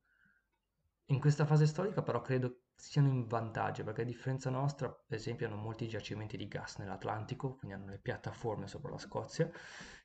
In 1.07 1.19
questa 1.19 1.45
fase 1.45 1.67
storica 1.67 2.01
però 2.01 2.21
credo 2.21 2.63
siano 2.77 3.07
in 3.07 3.25
vantaggio 3.27 3.83
perché 3.83 4.03
a 4.03 4.05
differenza 4.05 4.49
nostra, 4.49 4.89
per 4.89 5.17
esempio, 5.17 5.47
hanno 5.47 5.55
molti 5.55 5.87
giacimenti 5.87 6.37
di 6.37 6.47
gas 6.47 6.77
nell'Atlantico, 6.77 7.55
quindi 7.55 7.75
hanno 7.75 7.89
le 7.89 7.99
piattaforme 7.99 8.67
sopra 8.67 8.91
la 8.91 8.99
Scozia 8.99 9.49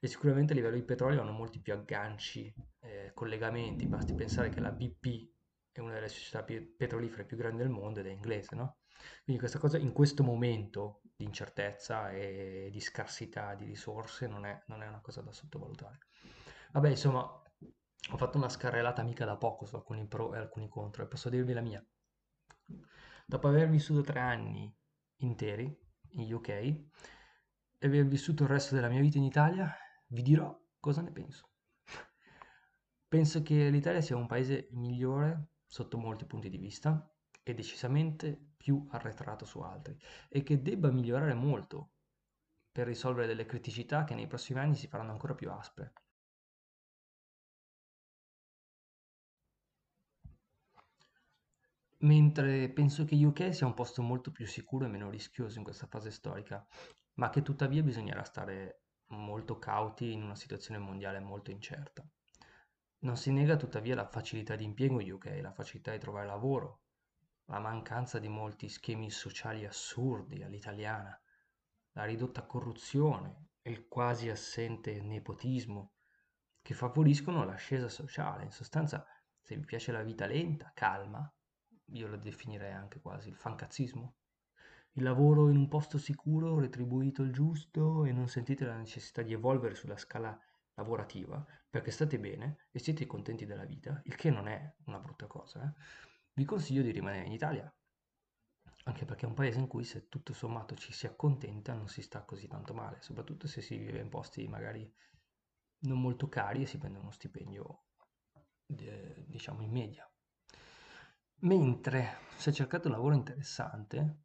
e 0.01 0.07
sicuramente 0.09 0.53
a 0.53 0.57
livello 0.57 0.77
di 0.77 0.83
petrolio 0.83 1.21
hanno 1.21 1.33
molti 1.33 1.61
più 1.61 1.75
agganci, 1.75 2.53
eh, 2.81 3.13
collegamenti, 3.15 3.87
basti 3.87 4.15
pensare 4.15 4.49
che 4.49 4.61
la 4.61 4.73
BP 4.73 5.31
è 5.71 5.81
una 5.81 5.93
delle 5.93 6.09
società 6.09 6.43
petrolifere 6.43 7.25
più 7.25 7.37
grandi 7.37 7.63
del 7.63 7.71
mondo 7.71 8.01
ed 8.01 8.07
è 8.07 8.11
inglese, 8.11 8.57
no? 8.57 8.79
Quindi 9.25 9.41
questa 9.41 9.59
cosa 9.59 9.79
in 9.79 9.93
questo 9.93 10.23
momento 10.23 11.03
di 11.17 11.25
incertezza 11.25 12.11
e 12.11 12.69
di 12.71 12.81
scarsità 12.81 13.55
di 13.55 13.65
risorse 13.67 14.27
non 14.27 14.45
è, 14.47 14.63
non 14.67 14.83
è 14.83 14.89
una 14.89 15.01
cosa 15.01 15.21
da 15.23 15.33
sottovalutare. 15.33 15.99
Vabbè, 16.73 16.89
insomma, 16.89 17.23
ho 17.23 18.17
fatto 18.17 18.39
una 18.39 18.49
scarrellata 18.49 19.03
mica 19.03 19.25
da 19.25 19.37
poco 19.37 19.67
su 19.67 19.77
alcuni 19.77 20.07
pro 20.07 20.35
e 20.35 20.39
alcuni 20.39 20.69
contro 20.69 21.03
e 21.03 21.07
posso 21.07 21.29
dirvi 21.29 21.53
la 21.53 21.61
mia. 21.61 21.85
Dopo 23.27 23.49
aver 23.49 23.69
vissuto 23.69 24.03
tre 24.03 24.21
anni 24.21 24.75
interi 25.17 25.75
in 26.11 26.33
UK 26.33 26.49
e 26.49 26.89
aver 27.81 28.07
vissuto 28.07 28.43
il 28.43 28.49
resto 28.49 28.75
della 28.75 28.89
mia 28.89 29.01
vita 29.01 29.19
in 29.19 29.25
Italia, 29.25 29.75
vi 30.09 30.23
dirò 30.23 30.57
cosa 30.79 31.01
ne 31.01 31.13
penso. 31.13 31.51
Penso 33.09 33.43
che 33.43 33.69
l'Italia 33.71 34.01
sia 34.01 34.17
un 34.17 34.27
paese 34.27 34.69
migliore 34.73 35.49
sotto 35.67 35.99
molti 35.99 36.25
punti 36.25 36.49
di 36.49 36.59
vista 36.59 37.11
e 37.43 37.55
decisamente 37.55 38.53
più 38.57 38.87
arretrato 38.91 39.45
su 39.45 39.61
altri 39.61 39.99
e 40.29 40.43
che 40.43 40.63
debba 40.63 40.91
migliorare 40.91 41.35
molto 41.35 41.93
per 42.71 42.87
risolvere 42.87 43.27
delle 43.27 43.45
criticità 43.45 44.05
che 44.05 44.15
nei 44.15 44.27
prossimi 44.27 44.61
anni 44.61 44.77
si 44.77 44.87
faranno 44.87 45.13
ancora 45.13 45.35
più 45.35 45.51
aspre. 45.51 45.93
Mentre 52.03 52.69
penso 52.71 53.05
che 53.05 53.15
UK 53.15 53.55
sia 53.55 53.67
un 53.67 53.75
posto 53.75 54.03
molto 54.03 54.31
più 54.31 54.47
sicuro 54.47 54.85
e 54.85 54.89
meno 54.89 55.11
rischioso 55.11 55.59
in 55.59 55.65
questa 55.65 55.87
fase 55.87 56.11
storica, 56.11 56.67
ma 57.15 57.31
che 57.31 57.43
tuttavia 57.43 57.83
bisognerà 57.83 58.23
stare 58.25 58.83
molto 59.09 59.59
cauti 59.59 60.13
in 60.13 60.23
una 60.23 60.35
situazione 60.35 60.81
mondiale 60.81 61.21
molto 61.21 61.51
incerta. 61.51 62.05
Non 63.01 63.17
si 63.17 63.31
nega 63.33 63.57
tuttavia 63.57 63.95
la 63.95 64.09
facilità 64.09 64.57
di 64.57 64.65
impiego 64.65 65.01
in 65.01 65.13
UK, 65.13 65.39
la 65.41 65.53
facilità 65.53 65.93
di 65.93 65.99
trovare 65.99 66.27
lavoro, 66.27 66.83
la 67.47 67.59
mancanza 67.59 68.19
di 68.19 68.29
molti 68.29 68.69
schemi 68.69 69.11
sociali 69.11 69.67
assurdi 69.67 70.43
all'italiana, 70.43 71.21
la 71.93 72.05
ridotta 72.05 72.47
corruzione 72.47 73.49
e 73.61 73.71
il 73.71 73.87
quasi 73.87 74.31
assente 74.31 75.01
nepotismo 75.03 75.95
che 76.63 76.75
favoriscono 76.75 77.45
l'ascesa 77.45 77.89
sociale. 77.89 78.45
In 78.45 78.53
sostanza, 78.53 79.05
se 79.41 79.57
vi 79.57 79.65
piace 79.65 79.93
la 79.93 80.03
vita 80.03 80.27
lenta, 80.27 80.71
calma, 80.75 81.31
io 81.87 82.09
lo 82.09 82.17
definirei 82.17 82.73
anche 82.73 83.01
quasi 83.01 83.29
il 83.29 83.37
fancazzismo. 83.37 84.15
Il 84.93 85.03
lavoro 85.03 85.49
in 85.49 85.57
un 85.57 85.69
posto 85.69 85.99
sicuro, 85.99 86.59
retribuito 86.59 87.23
il 87.23 87.33
giusto 87.33 88.05
e 88.05 88.13
non 88.13 88.29
sentite 88.29 88.65
la 88.65 88.77
necessità 88.77 89.23
di 89.23 89.33
evolvere 89.33 89.75
sulla 89.75 89.97
scala 89.97 90.39
lavorativa 90.75 91.45
perché 91.69 91.91
state 91.91 92.19
bene 92.19 92.69
e 92.71 92.79
siete 92.79 93.07
contenti 93.07 93.47
della 93.47 93.65
vita, 93.65 94.01
il 94.05 94.15
che 94.15 94.31
non 94.31 94.49
è 94.49 94.75
una 94.85 94.99
brutta 94.99 95.27
cosa, 95.27 95.65
eh? 95.65 95.73
vi 96.35 96.45
consiglio 96.45 96.83
di 96.83 96.91
rimanere 96.91 97.27
in 97.27 97.33
Italia. 97.33 97.73
Anche 98.85 99.05
perché 99.05 99.27
è 99.27 99.29
un 99.29 99.35
paese 99.35 99.61
in 99.61 99.69
cui 99.69 99.85
se 99.85 100.09
tutto 100.09 100.33
sommato 100.35 100.75
ci 100.75 100.93
si 100.93 101.07
accontenta 101.07 101.73
non 101.73 101.89
si 101.89 102.03
sta 102.03 102.23
così 102.25 102.49
tanto 102.49 102.75
male, 102.75 103.01
soprattutto 103.01 103.47
se 103.47 103.63
si 103.63 103.77
vive 103.77 104.01
in 104.01 104.09
posti 104.09 104.47
magari 104.49 104.93
non 105.81 106.01
molto 106.01 106.29
cari 106.29 106.63
e 106.63 106.67
si 106.67 106.79
prende 106.79 106.99
uno 106.99 107.11
stipendio 107.11 107.85
diciamo 108.67 109.63
in 109.63 109.71
media. 109.71 110.12
Mentre 111.45 112.19
se 112.37 112.53
cercate 112.53 112.87
un 112.87 112.93
lavoro 112.93 113.17
interessante, 113.17 114.19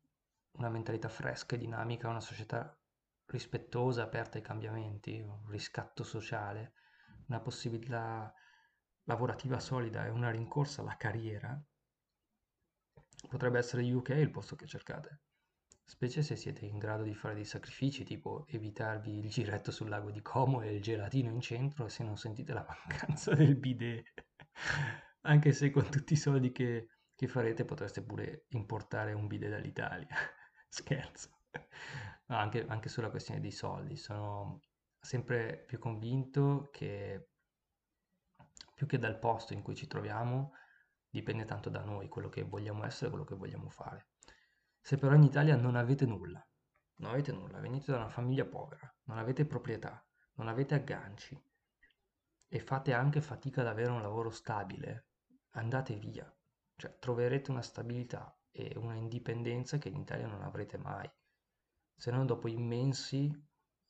una 0.52 0.70
mentalità 0.70 1.10
fresca 1.10 1.56
e 1.56 1.58
dinamica, 1.58 2.10
una 2.10 2.20
società 2.20 2.80
rispettosa, 3.26 4.04
aperta 4.04 4.38
ai 4.38 4.44
cambiamenti, 4.44 5.20
un 5.20 5.48
riscatto 5.50 6.04
sociale, 6.04 6.74
una 7.28 7.40
possibilità 7.40 8.32
lavorativa 9.06 9.60
solida 9.60 10.06
e 10.06 10.10
una 10.10 10.30
rincorsa 10.30 10.82
alla 10.82 10.96
carriera, 10.96 11.60
potrebbe 13.28 13.58
essere 13.58 13.92
UK 13.92 14.10
il 14.10 14.30
posto 14.30 14.56
che 14.56 14.68
cercate. 14.68 15.22
Specie 15.84 16.22
se 16.22 16.36
siete 16.36 16.66
in 16.66 16.78
grado 16.78 17.02
di 17.02 17.16
fare 17.16 17.34
dei 17.34 17.46
sacrifici, 17.46 18.04
tipo 18.04 18.46
evitarvi 18.48 19.18
il 19.18 19.30
giretto 19.30 19.72
sul 19.72 19.90
lago 19.90 20.12
di 20.12 20.22
Como 20.22 20.62
e 20.62 20.76
il 20.76 20.84
gelatino 20.84 21.32
in 21.32 21.42
centro 21.42 21.88
e 21.88 21.90
se 21.90 22.04
non 22.04 22.16
sentite 22.16 22.54
la 22.54 22.64
mancanza 22.68 23.34
del 23.34 23.56
bidet. 23.56 24.26
Anche 25.22 25.52
se 25.52 25.72
con 25.72 25.90
tutti 25.90 26.14
i 26.14 26.18
soldi 26.18 26.52
che, 26.52 26.90
che 27.18 27.28
farete 27.28 27.66
potreste 27.66 28.04
pure 28.04 28.46
importare 28.50 29.12
un 29.14 29.26
bidet 29.26 29.50
dall'Italia. 29.50 30.08
Scherzo. 30.70 31.30
No, 32.28 32.38
anche, 32.38 32.64
anche 32.68 32.90
sulla 32.90 33.10
questione 33.10 33.40
dei 33.40 33.52
soldi. 33.52 33.98
Sono 33.98 34.62
sempre 35.00 35.64
più 35.66 35.80
convinto 35.80 36.70
che 36.72 37.30
più 38.76 38.86
che 38.86 39.00
dal 39.00 39.18
posto 39.18 39.54
in 39.54 39.64
cui 39.64 39.74
ci 39.74 39.88
troviamo, 39.88 40.52
dipende 41.10 41.46
tanto 41.46 41.72
da 41.72 41.84
noi, 41.84 42.08
quello 42.08 42.30
che 42.30 42.44
vogliamo 42.44 42.86
essere, 42.86 43.10
quello 43.10 43.26
che 43.26 43.34
vogliamo 43.34 43.70
fare. 43.70 44.10
Se 44.80 44.98
però 44.98 45.16
in 45.16 45.24
Italia 45.24 45.56
non 45.56 45.76
avete 45.76 46.06
nulla, 46.06 46.48
non 46.98 47.12
avete 47.14 47.32
nulla, 47.32 47.60
venite 47.60 47.92
da 47.92 47.98
una 47.98 48.10
famiglia 48.10 48.46
povera, 48.46 48.96
non 49.06 49.18
avete 49.18 49.48
proprietà, 49.48 50.06
non 50.34 50.50
avete 50.50 50.76
agganci 50.76 51.36
e 52.48 52.60
fate 52.60 52.94
anche 52.94 53.22
fatica 53.22 53.62
ad 53.62 53.68
avere 53.68 53.90
un 53.90 54.04
lavoro 54.04 54.30
stabile, 54.30 55.08
andate 55.54 55.96
via. 55.96 56.32
Cioè, 56.80 56.96
troverete 57.00 57.50
una 57.50 57.64
stabilità 57.64 58.40
e 58.52 58.74
una 58.78 58.94
indipendenza 58.94 59.80
che 59.80 59.90
in 59.90 59.98
Italia 59.98 60.28
non 60.28 60.44
avrete 60.44 60.78
mai, 60.78 61.10
se 61.96 62.12
non 62.12 62.28
dopo 62.28 62.48
immensi 62.48 63.30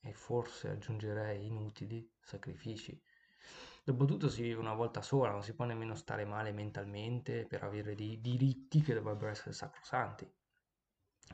e 0.00 0.12
forse 0.14 0.70
aggiungerei 0.70 1.44
inutili 1.44 2.10
sacrifici. 2.18 2.98
Dopotutto 3.84 4.30
si 4.30 4.40
vive 4.40 4.58
una 4.58 4.72
volta 4.72 5.02
sola, 5.02 5.30
non 5.30 5.42
si 5.42 5.54
può 5.54 5.66
nemmeno 5.66 5.94
stare 5.94 6.24
male 6.24 6.50
mentalmente 6.52 7.46
per 7.46 7.62
avere 7.62 7.94
dei 7.94 8.22
diritti 8.22 8.80
che 8.80 8.94
dovrebbero 8.94 9.30
essere 9.30 9.52
sacrosanti, 9.52 10.26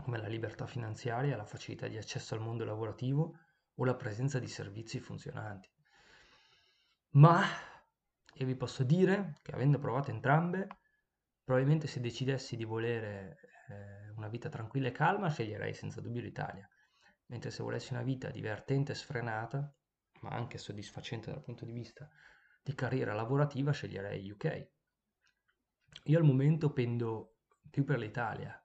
come 0.03 0.19
la 0.19 0.27
libertà 0.27 0.67
finanziaria, 0.67 1.37
la 1.37 1.45
facilità 1.45 1.87
di 1.87 1.97
accesso 1.97 2.35
al 2.35 2.41
mondo 2.41 2.65
lavorativo 2.65 3.39
o 3.77 3.85
la 3.85 3.95
presenza 3.95 4.41
di 4.41 4.49
servizi 4.49 4.99
funzionanti. 4.99 5.71
Ma 7.11 7.43
io 8.35 8.47
vi 8.47 8.57
posso 8.57 8.83
dire 8.83 9.39
che 9.43 9.53
avendo 9.53 9.79
provato 9.79 10.11
entrambe, 10.11 10.67
probabilmente 11.45 11.87
se 11.87 12.01
decidessi 12.01 12.57
di 12.57 12.65
volere 12.65 13.39
eh, 13.69 14.11
una 14.17 14.29
vita 14.29 14.49
tranquilla 14.49 14.89
e 14.89 14.93
calma, 14.93 15.31
sceglierei 15.31 15.75
senza 15.75 16.01
dubbio 16.01 16.23
l'Italia 16.23 16.69
mentre 17.27 17.51
se 17.51 17.63
volessi 17.63 17.93
una 17.93 18.03
vita 18.03 18.31
divertente 18.31 18.93
e 18.93 18.95
sfrenata, 18.95 19.73
ma 20.21 20.31
anche 20.31 20.59
soddisfacente 20.59 21.31
dal 21.31 21.43
punto 21.43 21.65
di 21.65 21.73
vista 21.73 22.09
di 22.63 22.75
carriera 22.75 23.15
lavorativa, 23.15 23.73
sceglierei 23.73 24.31
UK. 24.31 24.69
Io 26.05 26.19
al 26.19 26.25
momento 26.25 26.73
pendo 26.73 27.37
più 27.71 27.85
per 27.85 27.99
l'Italia, 27.99 28.59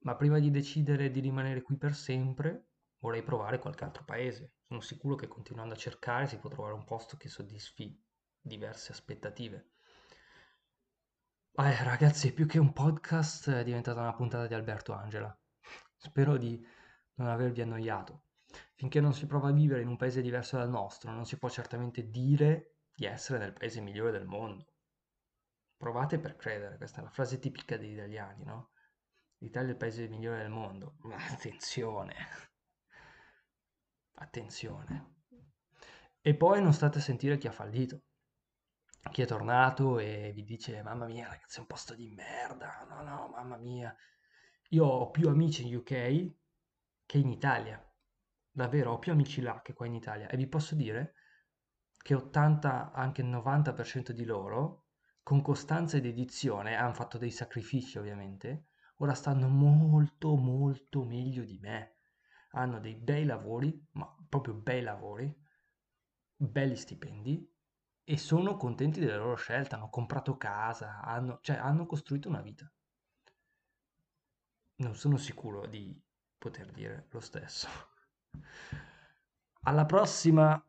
ma 0.00 0.16
prima 0.16 0.38
di 0.38 0.50
decidere 0.50 1.10
di 1.10 1.20
rimanere 1.20 1.62
qui 1.62 1.76
per 1.76 1.94
sempre, 1.94 2.68
vorrei 2.98 3.22
provare 3.22 3.58
qualche 3.58 3.84
altro 3.84 4.04
paese. 4.04 4.54
Sono 4.66 4.80
sicuro 4.80 5.14
che 5.14 5.28
continuando 5.28 5.74
a 5.74 5.78
cercare 5.78 6.26
si 6.26 6.38
può 6.38 6.50
trovare 6.50 6.74
un 6.74 6.84
posto 6.84 7.16
che 7.16 7.28
soddisfi 7.28 7.98
diverse 8.40 8.92
aspettative. 8.92 9.71
Eh, 11.54 11.84
ragazzi, 11.84 12.32
più 12.32 12.46
che 12.46 12.58
un 12.58 12.72
podcast 12.72 13.50
è 13.50 13.62
diventata 13.62 14.00
una 14.00 14.14
puntata 14.14 14.46
di 14.46 14.54
Alberto 14.54 14.94
Angela. 14.94 15.38
Spero 15.98 16.38
di 16.38 16.58
non 17.16 17.28
avervi 17.28 17.60
annoiato. 17.60 18.24
Finché 18.74 19.02
non 19.02 19.12
si 19.12 19.26
prova 19.26 19.48
a 19.48 19.52
vivere 19.52 19.82
in 19.82 19.88
un 19.88 19.98
paese 19.98 20.22
diverso 20.22 20.56
dal 20.56 20.70
nostro, 20.70 21.12
non 21.12 21.26
si 21.26 21.36
può 21.36 21.50
certamente 21.50 22.08
dire 22.08 22.76
di 22.94 23.04
essere 23.04 23.38
nel 23.38 23.52
paese 23.52 23.82
migliore 23.82 24.12
del 24.12 24.24
mondo. 24.24 24.64
Provate 25.76 26.18
per 26.18 26.36
credere, 26.36 26.78
questa 26.78 27.00
è 27.00 27.04
la 27.04 27.10
frase 27.10 27.38
tipica 27.38 27.76
degli 27.76 27.92
italiani, 27.92 28.44
no? 28.44 28.70
L'Italia 29.38 29.68
è 29.68 29.72
il 29.72 29.78
paese 29.78 30.08
migliore 30.08 30.38
del 30.38 30.50
mondo. 30.50 30.94
Ma 31.00 31.16
attenzione! 31.16 32.14
Attenzione. 34.14 35.16
E 36.22 36.34
poi 36.34 36.62
non 36.62 36.72
state 36.72 36.96
a 36.96 37.02
sentire 37.02 37.36
chi 37.36 37.46
ha 37.46 37.52
fallito, 37.52 38.04
chi 39.10 39.22
è 39.22 39.26
tornato 39.26 39.98
e 39.98 40.32
vi 40.34 40.44
dice 40.44 40.82
mamma 40.82 41.06
mia 41.06 41.28
ragazzi 41.28 41.58
è 41.58 41.60
un 41.60 41.66
posto 41.66 41.94
di 41.94 42.10
merda, 42.10 42.86
no 42.88 43.02
no 43.02 43.28
mamma 43.28 43.56
mia. 43.56 43.94
Io 44.70 44.86
ho 44.86 45.10
più 45.10 45.28
amici 45.28 45.66
in 45.66 45.76
UK 45.76 46.34
che 47.04 47.18
in 47.18 47.28
Italia. 47.28 47.84
Davvero, 48.50 48.92
ho 48.92 48.98
più 48.98 49.12
amici 49.12 49.40
là 49.40 49.60
che 49.62 49.74
qua 49.74 49.86
in 49.86 49.94
Italia 49.94 50.28
e 50.28 50.36
vi 50.36 50.46
posso 50.46 50.74
dire 50.74 51.14
che 51.98 52.14
80, 52.14 52.92
anche 52.92 53.22
90% 53.22 54.10
di 54.10 54.24
loro, 54.24 54.86
con 55.22 55.42
costanza 55.42 55.96
ed 55.96 56.06
edizione, 56.06 56.74
hanno 56.74 56.94
fatto 56.94 57.18
dei 57.18 57.30
sacrifici 57.30 57.98
ovviamente, 57.98 58.68
ora 58.96 59.14
stanno 59.14 59.48
molto 59.48 60.36
molto 60.36 61.04
meglio 61.04 61.44
di 61.44 61.58
me. 61.60 61.96
Hanno 62.52 62.80
dei 62.80 62.94
bei 62.96 63.24
lavori, 63.24 63.88
ma 63.92 64.14
proprio 64.28 64.54
bei 64.54 64.82
lavori, 64.82 65.34
belli 66.34 66.76
stipendi 66.76 67.51
e 68.04 68.16
sono 68.18 68.56
contenti 68.56 69.00
della 69.00 69.16
loro 69.16 69.36
scelta, 69.36 69.76
hanno 69.76 69.88
comprato 69.88 70.36
casa, 70.36 71.00
hanno, 71.00 71.38
cioè 71.42 71.56
hanno 71.56 71.86
costruito 71.86 72.28
una 72.28 72.40
vita. 72.40 72.70
Non 74.76 74.94
sono 74.96 75.16
sicuro 75.16 75.66
di 75.66 76.00
poter 76.36 76.70
dire 76.72 77.06
lo 77.10 77.20
stesso. 77.20 77.68
Alla 79.62 79.86
prossima, 79.86 80.60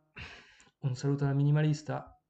un 0.79 0.95
saluto 0.95 1.25
da 1.25 1.33
minimalista. 1.33 2.22